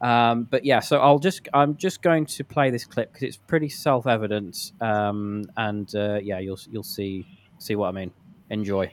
[0.00, 3.36] Um, but yeah, so I'll just I'm just going to play this clip because it's
[3.36, 7.26] pretty self-evident, um, and uh, yeah, you'll you'll see
[7.58, 8.10] see what I mean.
[8.50, 8.92] Enjoy.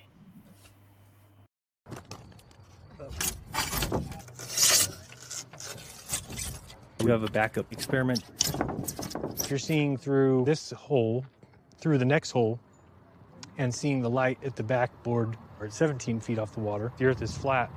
[7.03, 8.23] We have a backup experiment.
[9.39, 11.25] If you're seeing through this hole,
[11.79, 12.59] through the next hole,
[13.57, 17.05] and seeing the light at the backboard or at 17 feet off the water, the
[17.05, 17.71] Earth is flat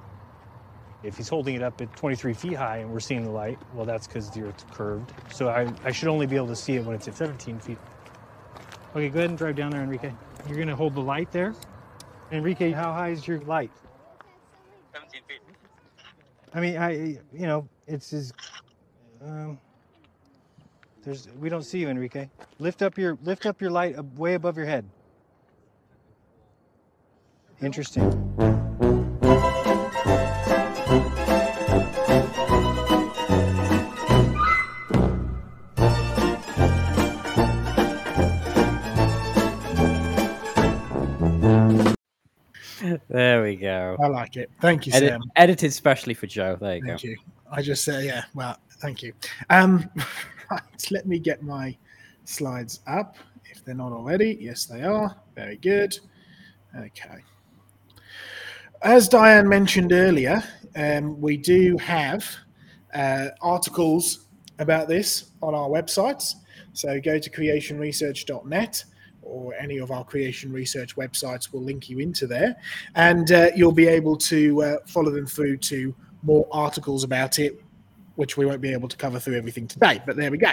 [1.05, 3.85] if he's holding it up at 23 feet high and we're seeing the light, well,
[3.85, 5.13] that's because the Earth's curved.
[5.33, 7.79] So I, I should only be able to see it when it's at 17 feet.
[8.97, 10.13] Okay, go ahead and drive down there, Enrique.
[10.47, 11.55] You're going to hold the light there.
[12.33, 13.71] Enrique, how high is your light?
[14.93, 15.41] 17 feet.
[16.55, 18.33] I mean, I, you know, it's as,
[19.23, 19.59] um,
[21.03, 22.29] there's, we don't see you, Enrique.
[22.59, 24.85] Lift up your, lift up your light way above your head.
[27.61, 28.64] Interesting.
[43.15, 43.97] There we go.
[44.03, 44.51] I like it.
[44.61, 45.23] Thank you, Edit- Sam.
[45.37, 46.57] Edited specially for Joe.
[46.61, 46.89] There you go.
[46.89, 47.09] thank go.
[47.11, 47.17] you.
[47.49, 48.25] I just say, yeah.
[48.35, 49.13] Well, thank you.
[49.51, 49.89] Um,
[50.51, 51.77] right, let me get my
[52.25, 53.15] slides up
[53.49, 54.37] if they're not already.
[54.41, 55.15] Yes, they are.
[55.37, 55.97] Very good.
[56.77, 57.23] Okay.
[58.83, 60.43] As Diane mentioned earlier,
[60.75, 62.27] um, we do have
[62.95, 64.27] uh, articles
[64.59, 66.35] about this on our websites.
[66.73, 68.85] So go to creationresearch.net
[69.25, 72.57] or any of our creation research websites will link you into there,
[72.95, 77.61] and uh, you'll be able to uh, follow them through to more articles about it,
[78.17, 80.01] which we won't be able to cover through everything today.
[80.07, 80.53] But there we go.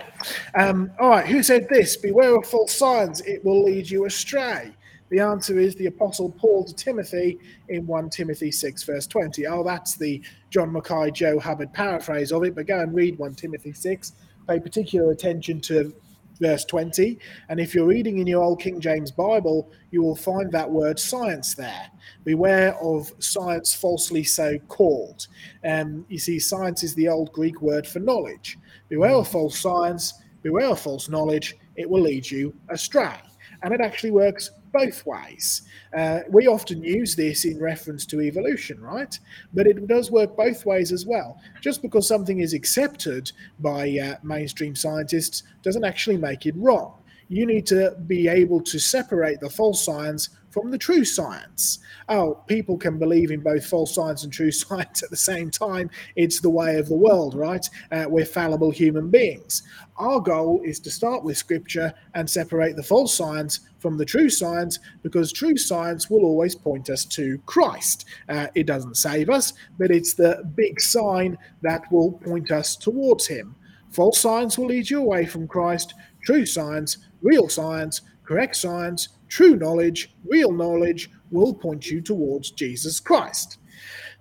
[0.55, 1.97] Um, all right, who said this?
[1.97, 4.73] Beware of false signs; it will lead you astray.
[5.11, 9.45] The answer is the Apostle Paul to Timothy in 1 Timothy 6, verse 20.
[9.45, 13.35] Oh, that's the John Mackay, Joe Hubbard paraphrase of it, but go and read 1
[13.35, 14.13] Timothy 6.
[14.47, 15.93] Pay particular attention to
[16.41, 17.17] verse 20.
[17.47, 20.99] And if you're reading in your old King James Bible, you will find that word
[20.99, 21.89] science there.
[22.25, 25.27] Beware of science falsely so called.
[25.63, 28.57] Um, you see, science is the old Greek word for knowledge.
[28.89, 33.21] Beware of false science, beware of false knowledge, it will lead you astray.
[33.63, 35.63] And it actually works both ways.
[35.95, 39.17] Uh, we often use this in reference to evolution, right?
[39.53, 41.39] But it does work both ways as well.
[41.61, 46.93] Just because something is accepted by uh, mainstream scientists doesn't actually make it wrong.
[47.27, 51.79] You need to be able to separate the false science from the true science.
[52.09, 55.89] Oh, people can believe in both false science and true science at the same time.
[56.15, 57.67] It's the way of the world, right?
[57.91, 59.63] Uh, we're fallible human beings.
[59.97, 64.29] Our goal is to start with scripture and separate the false science from the true
[64.29, 68.05] science because true science will always point us to Christ.
[68.29, 73.25] Uh, it doesn't save us, but it's the big sign that will point us towards
[73.27, 73.55] Him.
[73.91, 75.93] False science will lead you away from Christ.
[76.23, 82.99] True science, real science, correct science, true knowledge, real knowledge will point you towards Jesus
[82.99, 83.57] Christ.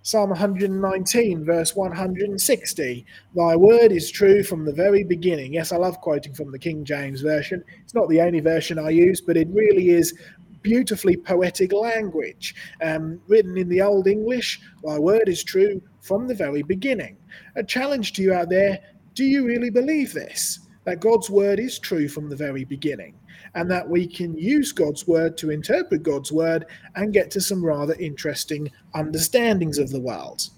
[0.03, 3.07] Psalm 119, verse 160.
[3.34, 5.53] Thy word is true from the very beginning.
[5.53, 7.62] Yes, I love quoting from the King James Version.
[7.82, 10.18] It's not the only version I use, but it really is
[10.62, 12.55] beautifully poetic language.
[12.82, 17.16] Um, written in the Old English, thy word is true from the very beginning.
[17.57, 18.80] A challenge to you out there
[19.14, 20.61] do you really believe this?
[20.84, 23.19] That God's word is true from the very beginning?
[23.55, 27.64] And that we can use God's word to interpret God's word and get to some
[27.64, 30.48] rather interesting understandings of the world.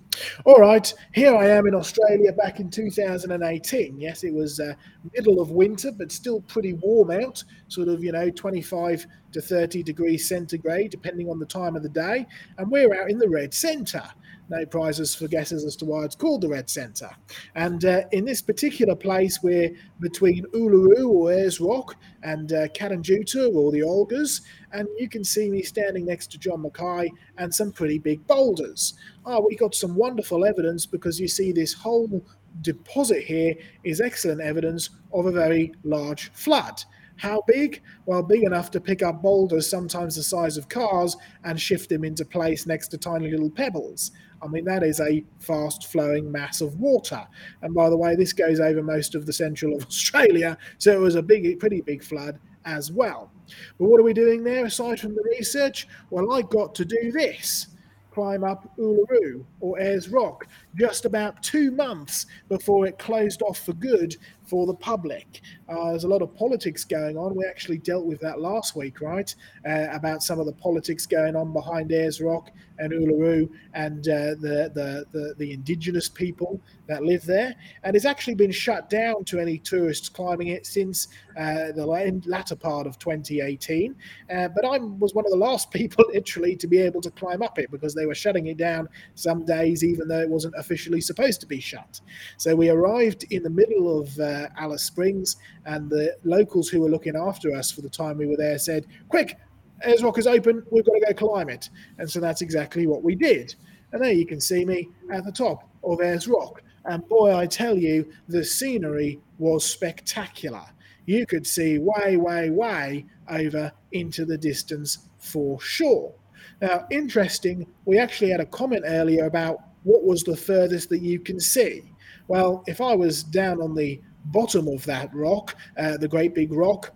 [0.45, 3.99] All right, here I am in Australia back in 2018.
[3.99, 4.75] Yes, it was uh,
[5.15, 9.83] middle of winter, but still pretty warm out, sort of, you know, 25 to 30
[9.83, 12.27] degrees centigrade, depending on the time of the day.
[12.59, 14.05] And we're out in the red centre
[14.53, 17.11] no prizes for guesses as to why it's called the Red Centre.
[17.55, 22.97] And uh, in this particular place, we're between Uluru or Ayers Rock and uh, Kata
[22.97, 24.43] Tjuta or the Olgas,
[24.73, 28.95] and you can see me standing next to John Mackay and some pretty big boulders.
[29.25, 32.23] Oh, we got some wonderful evidence because you see this whole
[32.61, 36.83] deposit here is excellent evidence of a very large flood.
[37.23, 37.83] How big?
[38.05, 42.03] Well, big enough to pick up boulders, sometimes the size of cars, and shift them
[42.03, 44.11] into place next to tiny little pebbles.
[44.43, 47.25] I mean, that is a fast flowing mass of water.
[47.63, 50.59] And by the way, this goes over most of the central of Australia.
[50.79, 53.31] So it was a big, pretty big flood as well.
[53.79, 55.87] But what are we doing there aside from the research?
[56.11, 57.69] Well, I got to do this
[58.13, 63.73] climb up Uluru or Ayers Rock just about two months before it closed off for
[63.73, 64.17] good
[64.53, 65.41] for the public.
[65.67, 67.35] Uh, there's a lot of politics going on.
[67.35, 69.35] We actually dealt with that last week, right?
[69.67, 72.51] Uh, about some of the politics going on behind Ayers Rock
[72.83, 77.55] and Uluru and uh, the, the, the, the indigenous people that live there.
[77.85, 81.09] And it's actually been shut down to any tourists climbing it since
[81.39, 81.87] uh, the
[82.27, 83.95] latter part of 2018.
[84.35, 87.43] Uh, but I was one of the last people, literally, to be able to climb
[87.43, 91.01] up it because they were shutting it down some days, even though it wasn't officially
[91.01, 92.01] supposed to be shut.
[92.37, 96.91] So we arrived in the middle of uh, Alice Springs, and the locals who were
[96.91, 99.39] looking after us for the time we were there said, "Quick,
[99.85, 100.63] Ayers Rock is open.
[100.71, 103.55] We've got to go climb it." And so that's exactly what we did.
[103.93, 106.63] And there you can see me at the top of Ayers Rock.
[106.85, 110.65] And boy, I tell you, the scenery was spectacular.
[111.07, 116.13] You could see way, way, way over into the distance for sure.
[116.61, 121.19] Now, interesting, we actually had a comment earlier about what was the furthest that you
[121.19, 121.83] can see.
[122.29, 126.53] Well, if I was down on the bottom of that rock, uh, the great big
[126.53, 126.95] rock,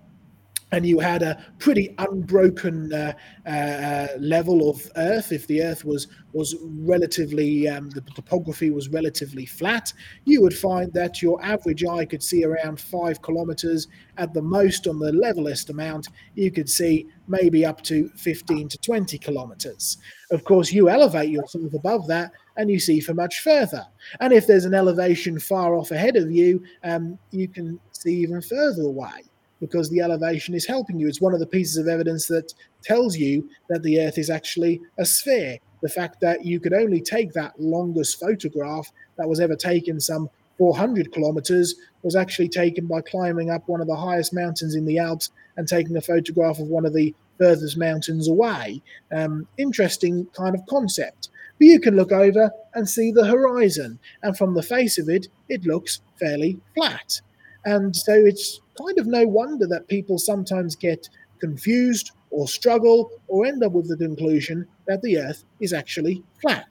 [0.72, 3.12] and you had a pretty unbroken uh,
[3.48, 5.30] uh, level of Earth.
[5.30, 9.92] If the Earth was was relatively, um, the topography was relatively flat,
[10.24, 13.88] you would find that your average eye could see around five kilometers.
[14.18, 18.78] At the most, on the levelest amount, you could see maybe up to 15 to
[18.78, 19.98] 20 kilometers.
[20.30, 23.86] Of course, you elevate yourself above that, and you see for much further.
[24.20, 28.42] And if there's an elevation far off ahead of you, um, you can see even
[28.42, 29.22] further away
[29.60, 31.08] because the elevation is helping you.
[31.08, 32.52] It's one of the pieces of evidence that
[32.82, 35.58] tells you that the Earth is actually a sphere.
[35.82, 40.28] The fact that you could only take that longest photograph that was ever taken, some
[40.58, 44.98] 400 kilometers, was actually taken by climbing up one of the highest mountains in the
[44.98, 48.82] Alps and taking a photograph of one of the furthest mountains away.
[49.12, 51.28] Um, interesting kind of concept.
[51.58, 55.28] But you can look over and see the horizon, and from the face of it,
[55.48, 57.20] it looks fairly flat.
[57.66, 61.08] And so it's kind of no wonder that people sometimes get
[61.40, 66.66] confused or struggle or end up with the conclusion that the earth is actually flat.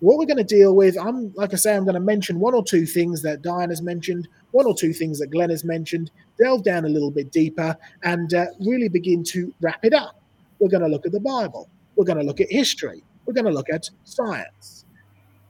[0.00, 2.54] What we're going to deal with, I'm like I say, I'm going to mention one
[2.54, 6.10] or two things that Diane has mentioned, one or two things that Glenn has mentioned,
[6.42, 10.20] delve down a little bit deeper, and uh, really begin to wrap it up.
[10.58, 11.68] We're going to look at the Bible.
[11.96, 13.04] We're going to look at history.
[13.24, 14.84] We're going to look at science.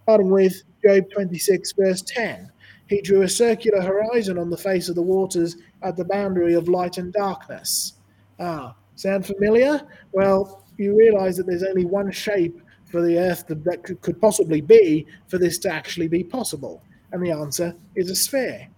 [0.03, 2.51] Starting with Job 26, verse 10.
[2.91, 6.69] He drew a circular horizon on the face of the waters at the boundary of
[6.69, 7.95] light and darkness.
[8.39, 9.81] Ah, Sound familiar?
[10.13, 15.07] Well, you realize that there's only one shape for the Earth that, could possibly be
[15.29, 16.83] for this to actually be possible.
[17.13, 18.69] And the answer is a sphere.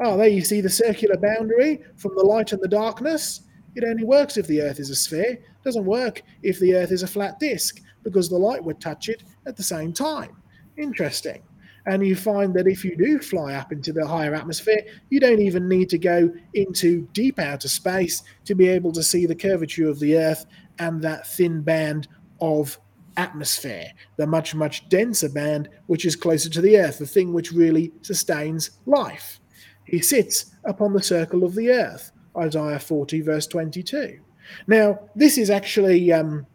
[0.00, 3.42] Ah, there you see the circular boundary from the light and the darkness.
[3.76, 5.34] It only works if the Earth is a sphere.
[5.34, 9.08] It doesn't work if the Earth is a flat disk because the light would touch
[9.08, 10.36] it at the same time.
[10.76, 11.40] Interesting.
[11.86, 15.40] And you find that if you do fly up into the higher atmosphere, you don't
[15.40, 19.88] even need to go into deep outer space to be able to see the curvature
[19.88, 20.46] of the Earth
[20.78, 22.08] and that thin band
[22.40, 22.78] of
[23.16, 27.52] atmosphere, the much, much denser band which is closer to the Earth, the thing which
[27.52, 29.40] really sustains life.
[29.84, 34.20] He sits upon the circle of the Earth, Isaiah 40, verse 22.
[34.66, 36.46] Now, this is actually um,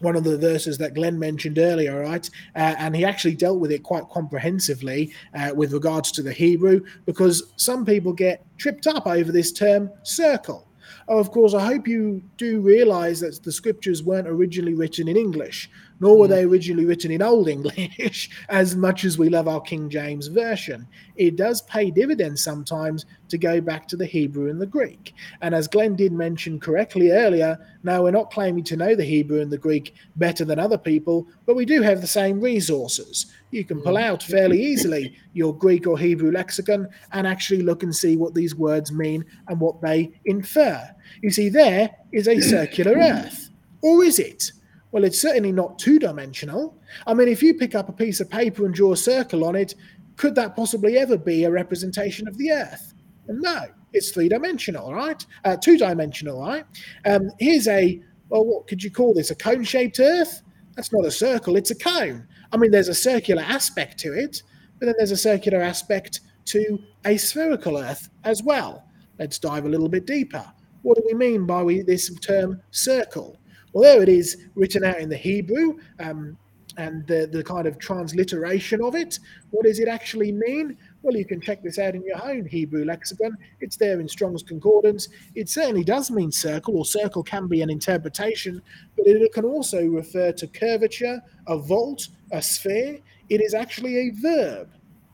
[0.00, 2.28] one of the verses that Glenn mentioned earlier, right?
[2.54, 6.84] Uh, and he actually dealt with it quite comprehensively uh, with regards to the Hebrew,
[7.06, 10.68] because some people get tripped up over this term circle.
[11.08, 15.16] Oh, of course, I hope you do realize that the scriptures weren't originally written in
[15.16, 15.70] English
[16.00, 16.30] nor were mm.
[16.30, 20.86] they originally written in Old English, as much as we love our King James Version.
[21.16, 25.14] It does pay dividends sometimes to go back to the Hebrew and the Greek.
[25.42, 29.40] And as Glenn did mention correctly earlier, now we're not claiming to know the Hebrew
[29.40, 33.26] and the Greek better than other people, but we do have the same resources.
[33.50, 34.02] You can pull mm.
[34.02, 38.54] out fairly easily your Greek or Hebrew lexicon and actually look and see what these
[38.54, 40.88] words mean and what they infer.
[41.22, 43.50] You see, there is a circular earth.
[43.80, 44.52] Or is it?
[44.90, 46.78] Well, it's certainly not two dimensional.
[47.06, 49.54] I mean, if you pick up a piece of paper and draw a circle on
[49.54, 49.74] it,
[50.16, 52.94] could that possibly ever be a representation of the Earth?
[53.30, 55.24] no, it's three dimensional, right?
[55.44, 56.64] Uh, two dimensional, right?
[57.04, 58.00] Um, here's a,
[58.30, 59.30] well, what could you call this?
[59.30, 60.42] A cone shaped Earth?
[60.76, 62.26] That's not a circle, it's a cone.
[62.52, 64.42] I mean, there's a circular aspect to it,
[64.78, 68.84] but then there's a circular aspect to a spherical Earth as well.
[69.18, 70.44] Let's dive a little bit deeper.
[70.82, 73.38] What do we mean by we, this term circle?
[73.72, 76.36] Well, there it is written out in the Hebrew um,
[76.78, 79.18] and the, the kind of transliteration of it.
[79.50, 80.76] What does it actually mean?
[81.02, 83.36] Well, you can check this out in your own Hebrew lexicon.
[83.60, 85.08] It's there in Strong's Concordance.
[85.34, 88.62] It certainly does mean circle, or circle can be an interpretation,
[88.96, 92.98] but it can also refer to curvature, a vault, a sphere.
[93.28, 94.70] It is actually a verb,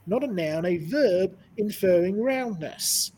[0.07, 3.13] not a noun, a verb inferring roundness.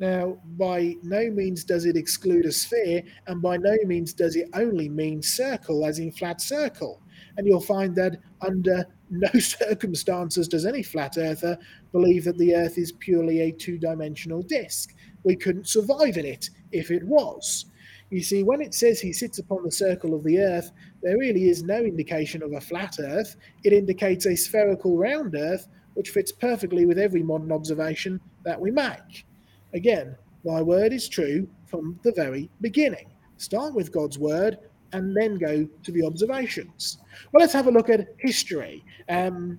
[0.00, 4.48] Now, by no means does it exclude a sphere, and by no means does it
[4.54, 7.02] only mean circle, as in flat circle.
[7.36, 11.58] And you'll find that under no circumstances does any flat earther
[11.92, 14.94] believe that the Earth is purely a two dimensional disk.
[15.24, 17.66] We couldn't survive in it if it was.
[18.10, 20.70] You see, when it says he sits upon the circle of the Earth,
[21.02, 23.36] there really is no indication of a flat Earth.
[23.64, 28.70] It indicates a spherical round Earth, which fits perfectly with every modern observation that we
[28.70, 29.26] make.
[29.74, 33.10] Again, thy word is true from the very beginning.
[33.36, 34.58] Start with God's word
[34.92, 36.98] and then go to the observations.
[37.32, 38.84] Well, let's have a look at history.
[39.08, 39.58] Um,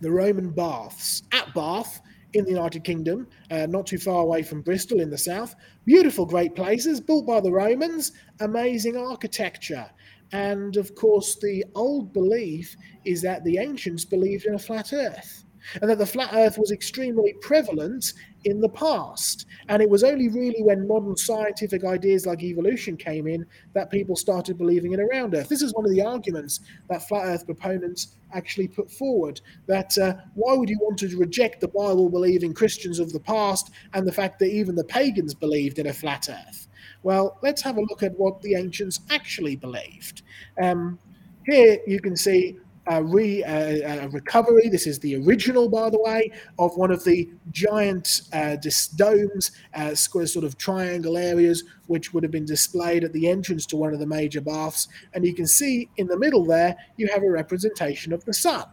[0.00, 1.22] the Roman baths.
[1.32, 2.00] At Bath,
[2.32, 5.54] in the United Kingdom, uh, not too far away from Bristol in the south.
[5.84, 9.90] Beautiful, great places built by the Romans, amazing architecture.
[10.32, 15.44] And of course, the old belief is that the ancients believed in a flat earth
[15.80, 18.12] and that the flat earth was extremely prevalent
[18.44, 19.46] in the past.
[19.68, 24.16] And it was only really when modern scientific ideas like evolution came in that people
[24.16, 25.48] started believing in a round earth.
[25.48, 30.14] This is one of the arguments that flat earth proponents actually put forward that uh,
[30.34, 34.12] why would you want to reject the Bible believing Christians of the past and the
[34.12, 36.68] fact that even the pagans believed in a flat earth?
[37.02, 40.22] Well, let's have a look at what the ancients actually believed.
[40.60, 40.98] Um,
[41.46, 44.68] here you can see a, re, a, a, recovery.
[44.68, 48.56] This is the original, by the way, of one of the giant uh,
[48.96, 53.76] domes, uh, sort of triangle areas, which would have been displayed at the entrance to
[53.76, 54.88] one of the major baths.
[55.14, 58.64] And you can see in the middle there, you have a representation of the sun.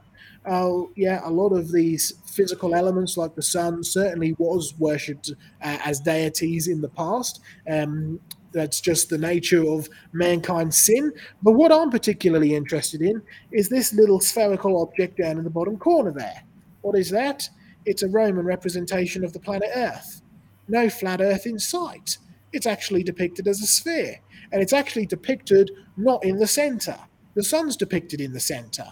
[0.45, 5.31] Uh, yeah, a lot of these physical elements, like the sun, certainly was worshipped
[5.61, 7.41] uh, as deities in the past.
[7.69, 8.19] Um,
[8.57, 11.13] that's just the nature of mankind's sin.
[11.41, 13.21] But what I'm particularly interested in
[13.51, 16.43] is this little spherical object down in the bottom corner there.
[16.81, 17.49] What is that?
[17.85, 20.21] It's a Roman representation of the planet Earth.
[20.67, 22.17] No flat Earth in sight.
[22.51, 24.19] It's actually depicted as a sphere.
[24.51, 26.97] And it's actually depicted not in the center.
[27.35, 28.87] The sun's depicted in the center.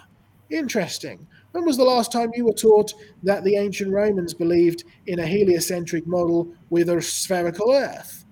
[0.49, 1.27] Interesting.
[1.51, 2.93] When was the last time you were taught
[3.23, 8.25] that the ancient Romans believed in a heliocentric model with a spherical Earth?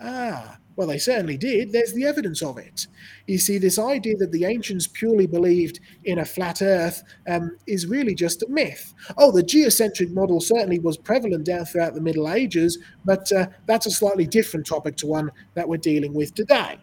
[0.00, 1.72] Ah, well, they certainly did.
[1.72, 2.86] There's the evidence of it.
[3.26, 7.88] You see, this idea that the ancients purely believed in a flat Earth um, is
[7.88, 8.94] really just a myth.
[9.16, 13.86] Oh, the geocentric model certainly was prevalent down throughout the Middle Ages, but uh, that's
[13.86, 16.78] a slightly different topic to one that we're dealing with today.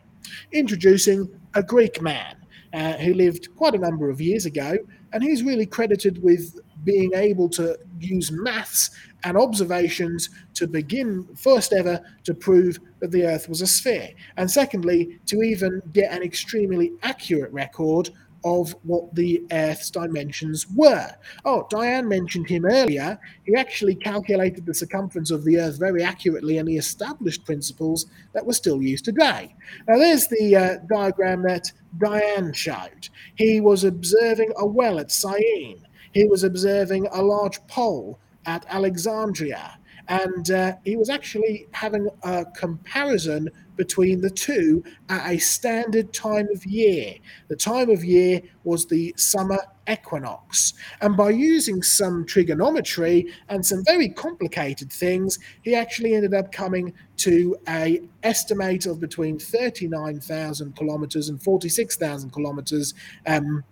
[0.51, 2.35] introducing a Greek man
[2.73, 4.77] uh, who lived quite a number of years ago,
[5.13, 8.91] and he's really credited with being able to use maths
[9.26, 14.49] and observations to begin first ever to prove that the Earth was a sphere, and
[14.49, 18.10] secondly, to even get an extremely accurate record
[18.45, 21.10] of what the Earth's dimensions were.
[21.45, 23.18] Oh, Diane mentioned him earlier.
[23.43, 28.45] He actually calculated the circumference of the Earth very accurately and he established principles that
[28.45, 29.56] were still used today.
[29.88, 33.10] Now, there's the uh, diagram that Diane showed.
[33.34, 35.84] He was observing a well at Syene,
[36.15, 39.77] he was observing a large pole at Alexandria.
[40.07, 46.47] And uh, he was actually having a comparison between the two at a standard time
[46.53, 47.15] of year.
[47.47, 49.59] The time of year was the summer
[49.89, 50.73] equinox.
[51.01, 56.93] And by using some trigonometry and some very complicated things, he actually ended up coming
[57.17, 62.93] to a estimate of between 39,000 kilometers and 46,000 kilometers
[63.26, 63.63] um,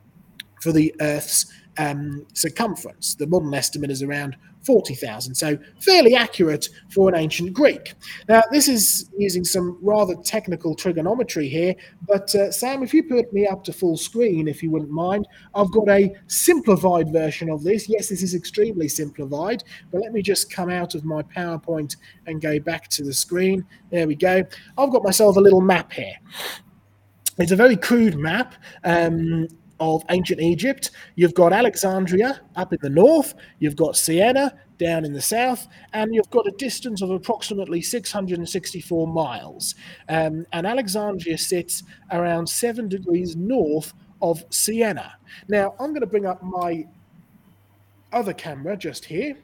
[0.62, 3.16] for the Earth's um, circumference.
[3.16, 7.94] The modern estimate is around 40,000, so fairly accurate for an ancient Greek.
[8.30, 11.76] Now, this is using some rather technical trigonometry here,
[12.07, 15.27] but uh, Sam, if you put me up to full screen, if you wouldn't mind,
[15.53, 17.90] I've got a simplified version of this.
[17.90, 22.41] Yes, this is extremely simplified, but let me just come out of my PowerPoint and
[22.41, 23.65] go back to the screen.
[23.91, 24.44] There we go.
[24.77, 26.15] I've got myself a little map here.
[27.40, 28.56] It's a very crude map.
[28.84, 29.48] Um,
[29.84, 30.92] of ancient Egypt.
[31.16, 36.14] You've got Alexandria up in the north, you've got Syene down in the south, and
[36.16, 39.76] you've got a distance of approximately 664 miles.
[40.10, 45.04] Um, and Alexandria sits around seven degrees north of Syene.
[45.50, 46.88] Now, I'm going to bring up my
[48.14, 49.38] other camera just here.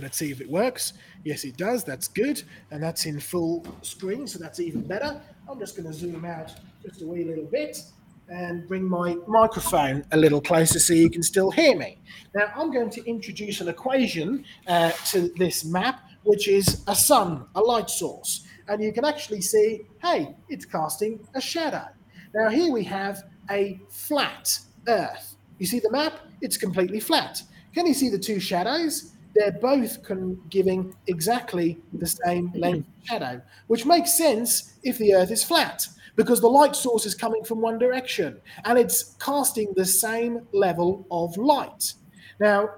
[0.00, 0.92] Let's see if it works.
[1.24, 1.82] Yes, it does.
[1.82, 2.42] That's good.
[2.70, 5.20] And that's in full screen, so that's even better.
[5.48, 6.52] I'm just going to zoom out
[6.84, 7.78] just a wee little bit
[8.28, 11.98] and bring my microphone a little closer so you can still hear me.
[12.34, 17.46] Now, I'm going to introduce an equation uh, to this map, which is a sun,
[17.54, 18.46] a light source.
[18.68, 21.86] And you can actually see, hey, it's casting a shadow.
[22.34, 25.36] Now, here we have a flat Earth.
[25.58, 26.18] You see the map?
[26.40, 27.42] It's completely flat.
[27.74, 29.12] Can you see the two shadows?
[29.34, 35.30] They're both con- giving exactly the same length shadow, which makes sense if the Earth
[35.30, 35.86] is flat
[36.18, 41.06] because the light source is coming from one direction and it's casting the same level
[41.12, 41.94] of light.
[42.40, 42.70] Now,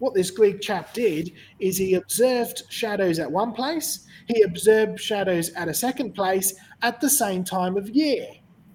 [0.00, 1.30] what this Greek chap did
[1.60, 7.00] is he observed shadows at one place, he observed shadows at a second place at
[7.00, 8.26] the same time of year,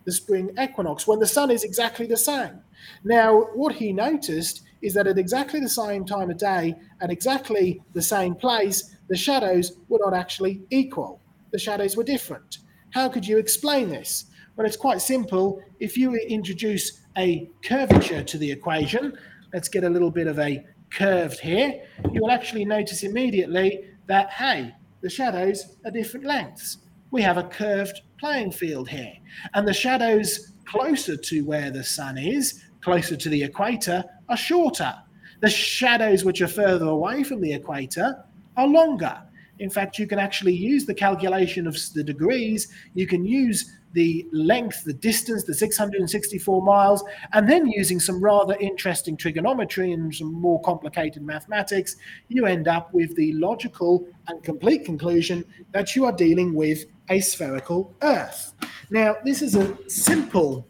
[0.05, 2.61] the spring equinox, when the sun is exactly the same.
[3.03, 7.81] Now, what he noticed is that at exactly the same time of day, at exactly
[7.93, 11.19] the same place, the shadows were not actually equal.
[11.51, 12.59] The shadows were different.
[12.91, 14.25] How could you explain this?
[14.55, 15.61] Well, it's quite simple.
[15.79, 19.17] If you introduce a curvature to the equation,
[19.53, 21.81] let's get a little bit of a curved here,
[22.11, 26.79] you will actually notice immediately that, hey, the shadows are different lengths.
[27.11, 29.13] We have a curved playing field here.
[29.53, 34.93] And the shadows closer to where the sun is, closer to the equator, are shorter.
[35.39, 38.25] The shadows which are further away from the equator
[38.57, 39.21] are longer.
[39.59, 42.67] In fact, you can actually use the calculation of the degrees.
[42.93, 47.03] You can use the length, the distance, the 664 miles,
[47.33, 51.97] and then using some rather interesting trigonometry and some more complicated mathematics,
[52.29, 57.19] you end up with the logical and complete conclusion that you are dealing with a
[57.19, 58.53] spherical Earth.
[58.89, 60.65] Now, this is a simple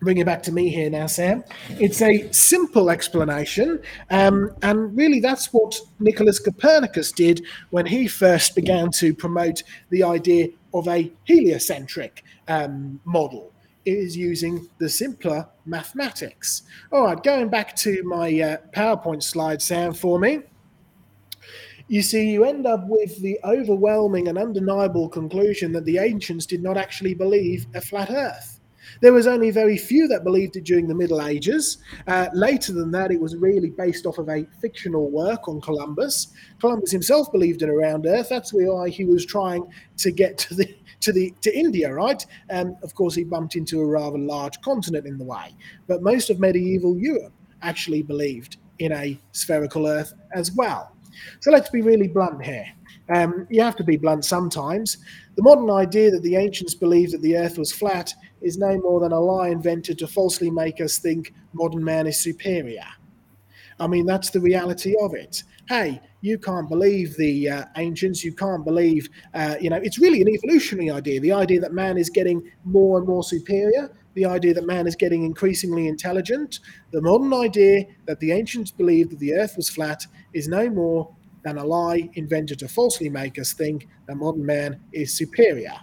[0.00, 1.44] bring it back to me here now, Sam.
[1.70, 3.80] It's a simple explanation,
[4.10, 10.02] um, and really that's what Nicholas Copernicus did when he first began to promote the
[10.02, 13.52] idea of a heliocentric um, model.
[13.84, 16.62] It is using the simpler mathematics.
[16.92, 20.40] All right, going back to my uh, PowerPoint slide, Sam, for me.
[21.90, 26.62] You see, you end up with the overwhelming and undeniable conclusion that the ancients did
[26.62, 28.57] not actually believe a flat Earth
[29.00, 31.78] there was only very few that believed it during the Middle Ages.
[32.06, 36.28] Uh, later than that, it was really based off of a fictional work on Columbus.
[36.60, 38.28] Columbus himself believed in a round Earth.
[38.28, 39.66] That's why he was trying
[39.98, 42.24] to get to the to the to India, right?
[42.48, 45.54] And of course, he bumped into a rather large continent in the way.
[45.86, 50.94] But most of medieval Europe actually believed in a spherical Earth as well.
[51.40, 52.66] So let's be really blunt here.
[53.08, 54.98] Um, you have to be blunt sometimes.
[55.36, 58.12] The modern idea that the ancients believed that the earth was flat
[58.42, 62.20] is no more than a lie invented to falsely make us think modern man is
[62.20, 62.84] superior.
[63.80, 65.44] I mean, that's the reality of it.
[65.68, 68.24] Hey, you can't believe the uh, ancients.
[68.24, 71.20] You can't believe, uh, you know, it's really an evolutionary idea.
[71.20, 74.96] The idea that man is getting more and more superior, the idea that man is
[74.96, 76.58] getting increasingly intelligent.
[76.90, 81.14] The modern idea that the ancients believed that the earth was flat is no more
[81.44, 85.74] than a lie invented to falsely make us think that modern man is superior.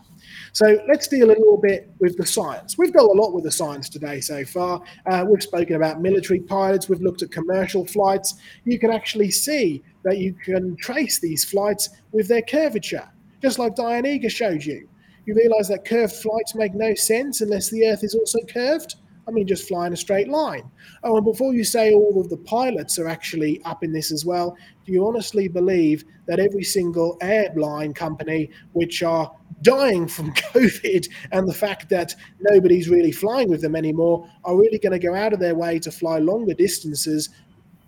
[0.54, 2.78] So let's deal a little bit with the science.
[2.78, 4.82] We've got a lot with the science today so far.
[5.06, 8.36] Uh, we've spoken about military pilots, we've looked at commercial flights.
[8.64, 13.08] You can actually see that you can trace these flights with their curvature,
[13.42, 14.88] just like Diane Eager showed you.
[15.26, 18.96] You realize that curved flights make no sense unless the Earth is also curved.
[19.28, 20.70] I mean, just fly in a straight line.
[21.04, 24.26] Oh, and before you say all of the pilots are actually up in this as
[24.26, 29.32] well, do you honestly believe that every single airline company, which are
[29.62, 34.78] dying from COVID and the fact that nobody's really flying with them anymore, are really
[34.80, 37.30] going to go out of their way to fly longer distances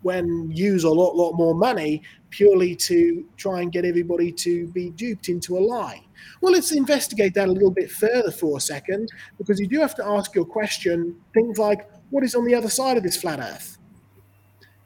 [0.08, 4.90] when use a lot, lot more money purely to try and get everybody to be
[4.92, 6.02] duped into a lie?
[6.40, 9.96] Well, let's investigate that a little bit further for a second, because you do have
[9.96, 13.42] to ask your question things like, what is on the other side of this flat
[13.42, 13.78] Earth?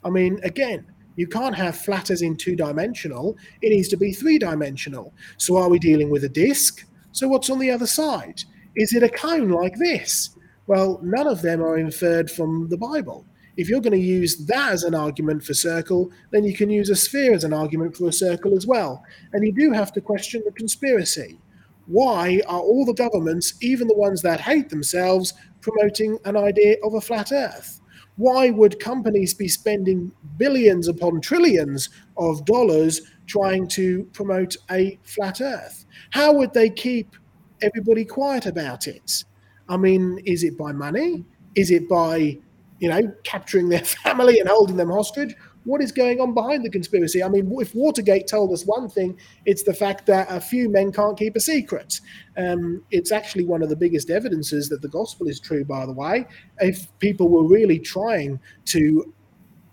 [0.03, 0.88] I mean, again,
[1.18, 5.14] you can't have flat as in two dimensional, it needs to be three dimensional.
[5.38, 6.84] So, are we dealing with a disk?
[7.11, 8.43] So, what's on the other side?
[8.76, 10.35] Is it a cone like this?
[10.65, 13.27] Well, none of them are inferred from the Bible.
[13.57, 16.89] If you're going to use that as an argument for circle, then you can use
[16.89, 19.03] a sphere as an argument for a circle as well.
[19.33, 21.39] And you do have to question the conspiracy.
[21.87, 26.93] Why are all the governments, even the ones that hate themselves, promoting an idea of
[26.93, 27.81] a flat earth?
[28.17, 35.41] Why would companies be spending billions upon trillions of dollars trying to promote a flat
[35.41, 35.85] earth?
[36.11, 37.15] How would they keep
[37.61, 39.23] everybody quiet about it?
[39.69, 41.25] I mean, is it by money?
[41.55, 42.37] Is it by
[42.81, 45.35] you know, capturing their family and holding them hostage.
[45.63, 47.23] What is going on behind the conspiracy?
[47.23, 50.91] I mean, if Watergate told us one thing, it's the fact that a few men
[50.91, 52.01] can't keep a secret.
[52.35, 55.93] Um, it's actually one of the biggest evidences that the gospel is true, by the
[55.93, 56.25] way.
[56.57, 59.13] If people were really trying to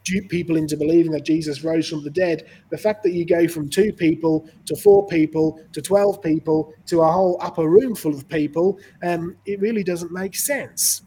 [0.05, 3.49] dupe people into believing that Jesus rose from the dead, the fact that you go
[3.49, 8.15] from two people to four people to 12 people to a whole upper room full
[8.15, 11.03] of people, um, it really doesn't make sense.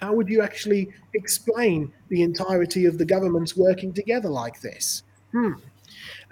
[0.00, 5.02] How would you actually explain the entirety of the governments working together like this?
[5.32, 5.54] Hmm.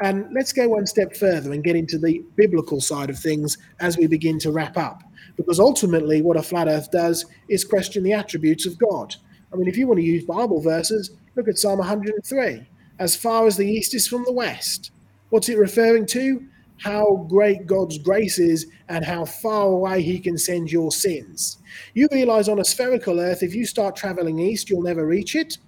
[0.01, 3.97] And let's go one step further and get into the biblical side of things as
[3.97, 5.03] we begin to wrap up.
[5.37, 9.15] Because ultimately, what a flat earth does is question the attributes of God.
[9.53, 12.67] I mean, if you want to use Bible verses, look at Psalm 103
[12.99, 14.91] as far as the east is from the west.
[15.31, 16.47] What's it referring to?
[16.79, 21.59] How great God's grace is and how far away He can send your sins.
[21.95, 25.59] You realize on a spherical earth, if you start traveling east, you'll never reach it.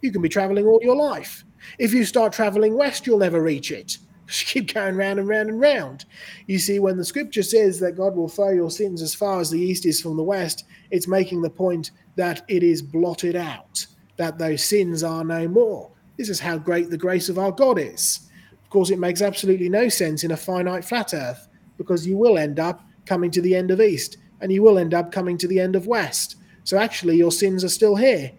[0.00, 1.44] You can be traveling all your life.
[1.78, 3.98] If you start traveling west, you'll never reach it.
[4.26, 6.06] Just keep going round and round and round.
[6.46, 9.50] You see, when the scripture says that God will throw your sins as far as
[9.50, 13.84] the east is from the west, it's making the point that it is blotted out,
[14.16, 15.90] that those sins are no more.
[16.16, 18.30] This is how great the grace of our God is
[18.74, 21.46] course, it makes absolutely no sense in a finite flat Earth
[21.78, 24.92] because you will end up coming to the end of East and you will end
[24.92, 26.36] up coming to the end of West.
[26.64, 28.32] So actually, your sins are still here.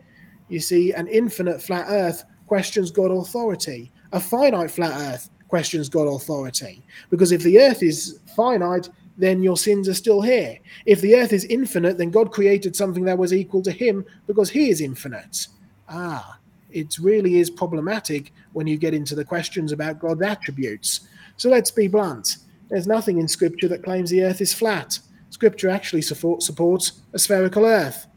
[0.50, 3.94] You see, an infinite flat Earth questions God authority.
[4.12, 6.86] A finite flat Earth questions God authority.
[7.10, 10.60] Because if the Earth is finite, then your sins are still here.
[10.86, 14.50] If the Earth is infinite, then God created something that was equal to Him because
[14.50, 15.48] He is infinite.
[15.88, 16.40] Ah,
[16.76, 21.08] it really is problematic when you get into the questions about God's attributes.
[21.38, 22.38] So let's be blunt.
[22.70, 25.00] There's nothing in Scripture that claims the earth is flat.
[25.30, 28.08] Scripture actually support, supports a spherical earth.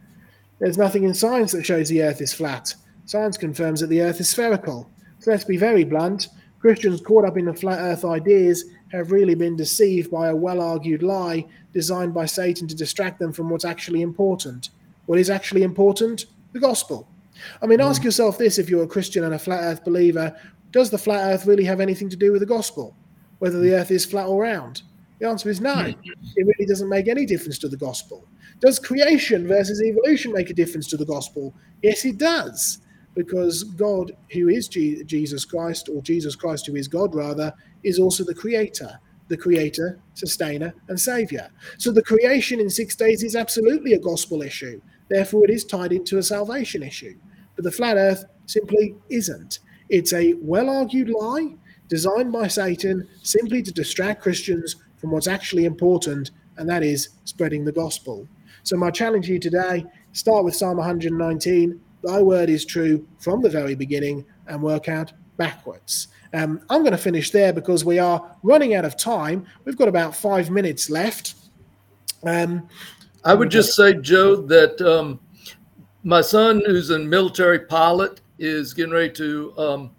[0.58, 2.74] There's nothing in science that shows the earth is flat.
[3.06, 4.90] Science confirms that the earth is spherical.
[5.20, 6.28] So let's be very blunt.
[6.60, 10.60] Christians caught up in the flat earth ideas have really been deceived by a well
[10.60, 14.70] argued lie designed by Satan to distract them from what's actually important.
[15.06, 16.26] What is actually important?
[16.52, 17.08] The gospel.
[17.62, 18.06] I mean, ask mm.
[18.06, 20.36] yourself this if you're a Christian and a flat earth believer
[20.70, 22.94] does the flat earth really have anything to do with the gospel?
[23.38, 24.82] Whether the earth is flat or round?
[25.18, 25.74] The answer is no.
[25.74, 25.96] Mm.
[26.36, 28.24] It really doesn't make any difference to the gospel.
[28.60, 31.54] Does creation versus evolution make a difference to the gospel?
[31.82, 32.80] Yes, it does.
[33.14, 37.52] Because God, who is Jesus Christ, or Jesus Christ, who is God rather,
[37.82, 41.50] is also the creator, the creator, sustainer, and savior.
[41.78, 44.80] So the creation in six days is absolutely a gospel issue.
[45.08, 47.16] Therefore, it is tied into a salvation issue.
[47.58, 49.58] But the flat earth simply isn't.
[49.88, 51.56] It's a well argued lie
[51.88, 57.64] designed by Satan simply to distract Christians from what's actually important, and that is spreading
[57.64, 58.28] the gospel.
[58.62, 63.42] So, my challenge to you today start with Psalm 119 Thy word is true from
[63.42, 66.06] the very beginning, and work out backwards.
[66.32, 69.48] Um, I'm going to finish there because we are running out of time.
[69.64, 71.34] We've got about five minutes left.
[72.24, 72.68] Um,
[73.24, 75.18] I would just say, Joe, that um,
[76.04, 79.90] my son, who's a military pilot, is getting ready to um,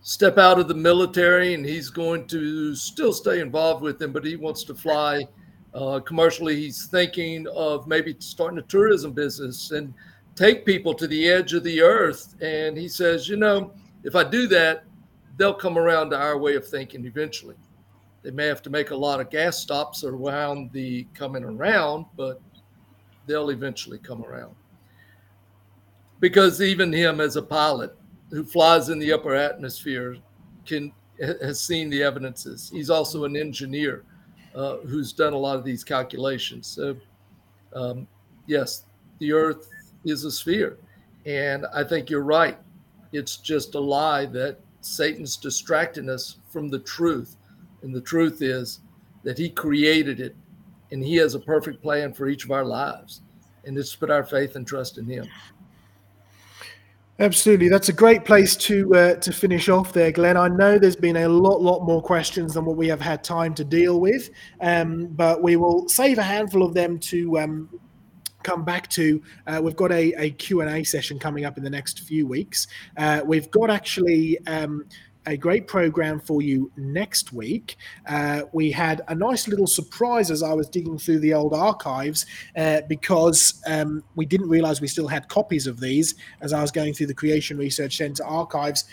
[0.00, 4.24] step out of the military, and he's going to still stay involved with them, but
[4.24, 5.26] he wants to fly
[5.74, 6.54] uh, commercially.
[6.56, 9.92] He's thinking of maybe starting a tourism business and
[10.36, 12.34] take people to the edge of the earth.
[12.40, 13.72] And he says, you know,
[14.04, 14.84] if I do that,
[15.36, 17.56] they'll come around to our way of thinking eventually.
[18.22, 22.40] They may have to make a lot of gas stops around the coming around, but
[23.26, 24.54] they'll eventually come around.
[26.24, 27.94] Because even him as a pilot
[28.30, 30.16] who flies in the upper atmosphere
[30.64, 30.90] can
[31.20, 32.70] has seen the evidences.
[32.72, 34.04] He's also an engineer
[34.54, 36.66] uh, who's done a lot of these calculations.
[36.66, 36.96] So,
[37.74, 38.08] um,
[38.46, 38.86] yes,
[39.18, 39.68] the Earth
[40.06, 40.78] is a sphere,
[41.26, 42.56] and I think you're right.
[43.12, 47.36] It's just a lie that Satan's distracting us from the truth.
[47.82, 48.80] And the truth is
[49.24, 50.34] that he created it
[50.90, 53.20] and he has a perfect plan for each of our lives.
[53.66, 55.26] And it's put our faith and trust in him.
[57.20, 60.36] Absolutely, that's a great place to uh, to finish off there, Glenn.
[60.36, 63.54] I know there's been a lot, lot more questions than what we have had time
[63.54, 64.30] to deal with,
[64.60, 67.80] um, but we will save a handful of them to um,
[68.42, 69.22] come back to.
[69.46, 72.66] Uh, we've got a, a Q&A session coming up in the next few weeks.
[72.96, 74.84] Uh, we've got actually um,
[75.26, 77.76] a great program for you next week.
[78.06, 82.26] Uh, we had a nice little surprise as I was digging through the old archives
[82.56, 86.70] uh, because um, we didn't realize we still had copies of these as I was
[86.70, 88.84] going through the Creation Research Center archives.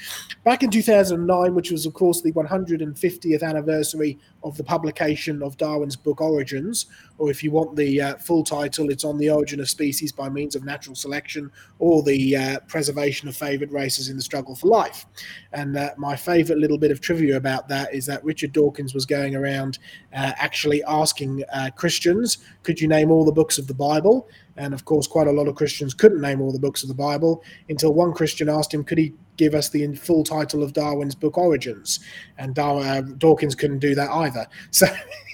[0.43, 5.95] Back in 2009, which was, of course, the 150th anniversary of the publication of Darwin's
[5.95, 6.87] book Origins,
[7.17, 10.29] or if you want the uh, full title, it's on the origin of species by
[10.29, 14.67] means of natural selection or the uh, preservation of favored races in the struggle for
[14.67, 15.05] life.
[15.53, 19.05] And uh, my favorite little bit of trivia about that is that Richard Dawkins was
[19.05, 19.79] going around
[20.13, 24.27] uh, actually asking uh, Christians, could you name all the books of the Bible?
[24.57, 26.95] And of course, quite a lot of Christians couldn't name all the books of the
[26.95, 31.15] Bible until one Christian asked him, could he give us the full title of Darwin's
[31.15, 31.99] book Origins?
[32.37, 34.47] And Dar- uh, Dawkins couldn't do that either.
[34.71, 34.87] So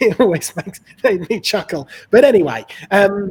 [0.00, 0.80] it always makes
[1.28, 1.88] me chuckle.
[2.10, 3.30] But anyway, um,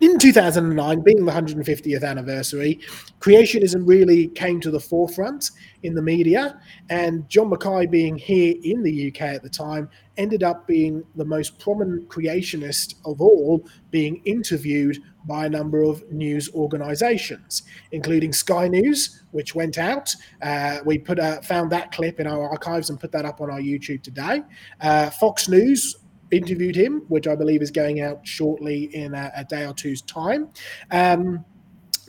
[0.00, 2.80] in 2009, being the 150th anniversary,
[3.20, 5.52] creationism really came to the forefront
[5.84, 6.60] in the media.
[6.90, 11.24] And John Mackay, being here in the UK at the time, ended up being the
[11.24, 17.62] most prominent creationist of all, being interviewed by a number of news organizations,
[17.92, 20.14] including Sky News, which went out.
[20.42, 23.50] Uh, we put a, found that clip in our archives and put that up on
[23.50, 24.42] our YouTube today.
[24.80, 25.96] Uh, Fox News
[26.30, 30.02] interviewed him, which I believe is going out shortly in a, a day or two's
[30.02, 30.48] time.
[30.90, 31.44] Um,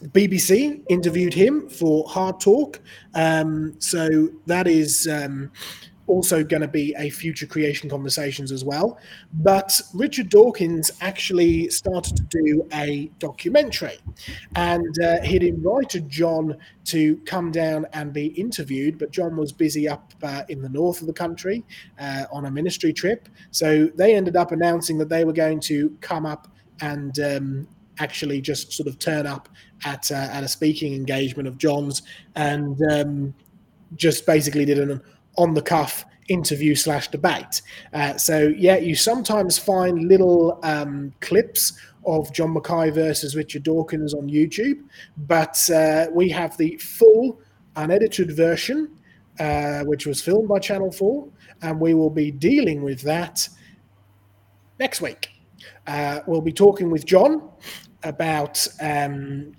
[0.03, 2.79] BBC interviewed him for Hard Talk.
[3.15, 5.51] Um, so that is um,
[6.07, 8.97] also going to be a future creation conversations as well.
[9.33, 13.97] But Richard Dawkins actually started to do a documentary,
[14.55, 19.87] and uh, he'd invited John to come down and be interviewed, but John was busy
[19.87, 21.65] up uh, in the north of the country
[21.99, 23.27] uh, on a ministry trip.
[23.51, 26.47] So they ended up announcing that they were going to come up
[26.79, 27.67] and um,
[27.99, 29.49] actually just sort of turn up
[29.85, 32.03] at uh, at a speaking engagement of John's
[32.35, 33.33] and um,
[33.95, 35.01] just basically did an
[35.37, 37.61] on the cuff interview slash debate.
[37.93, 44.13] Uh, so yeah, you sometimes find little um, clips of John Mackay versus Richard Dawkins
[44.13, 44.83] on YouTube,
[45.17, 47.39] but uh, we have the full
[47.75, 48.89] unedited version,
[49.39, 51.27] uh, which was filmed by Channel Four,
[51.61, 53.47] and we will be dealing with that
[54.79, 55.29] next week.
[55.85, 57.49] Uh, we'll be talking with John
[58.03, 59.53] about um,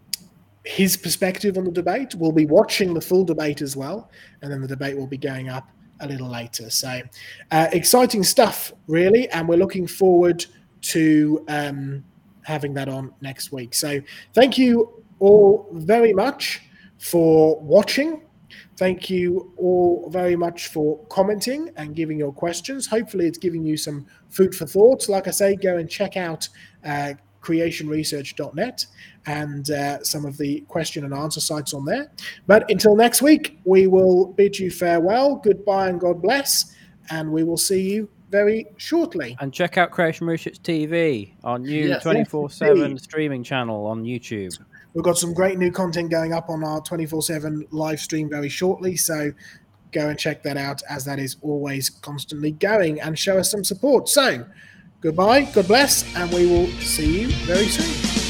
[0.69, 2.15] his perspective on the debate.
[2.15, 4.11] We'll be watching the full debate as well,
[4.43, 5.67] and then the debate will be going up
[6.01, 6.69] a little later.
[6.69, 7.01] So,
[7.51, 10.45] uh, exciting stuff, really, and we're looking forward
[10.83, 12.05] to um,
[12.43, 13.73] having that on next week.
[13.73, 14.01] So,
[14.35, 16.61] thank you all very much
[16.99, 18.21] for watching.
[18.77, 22.87] Thank you all very much for commenting and giving your questions.
[22.87, 25.09] Hopefully, it's giving you some food for thought.
[25.09, 26.47] Like I say, go and check out
[26.85, 27.15] uh,
[27.49, 28.87] creationresearch.net
[29.27, 32.11] and uh, some of the question and answer sites on there.
[32.47, 36.75] But until next week, we will bid you farewell, goodbye, and God bless.
[37.11, 39.37] And we will see you very shortly.
[39.41, 44.59] And check out Creation Research TV, our new 24 7 streaming channel on YouTube.
[44.95, 48.49] We've got some great new content going up on our 24 7 live stream very
[48.49, 48.97] shortly.
[48.97, 49.33] So
[49.93, 53.65] go and check that out as that is always constantly going and show us some
[53.65, 54.09] support.
[54.09, 54.45] So,
[55.01, 58.28] goodbye, God bless, and we will see you very soon.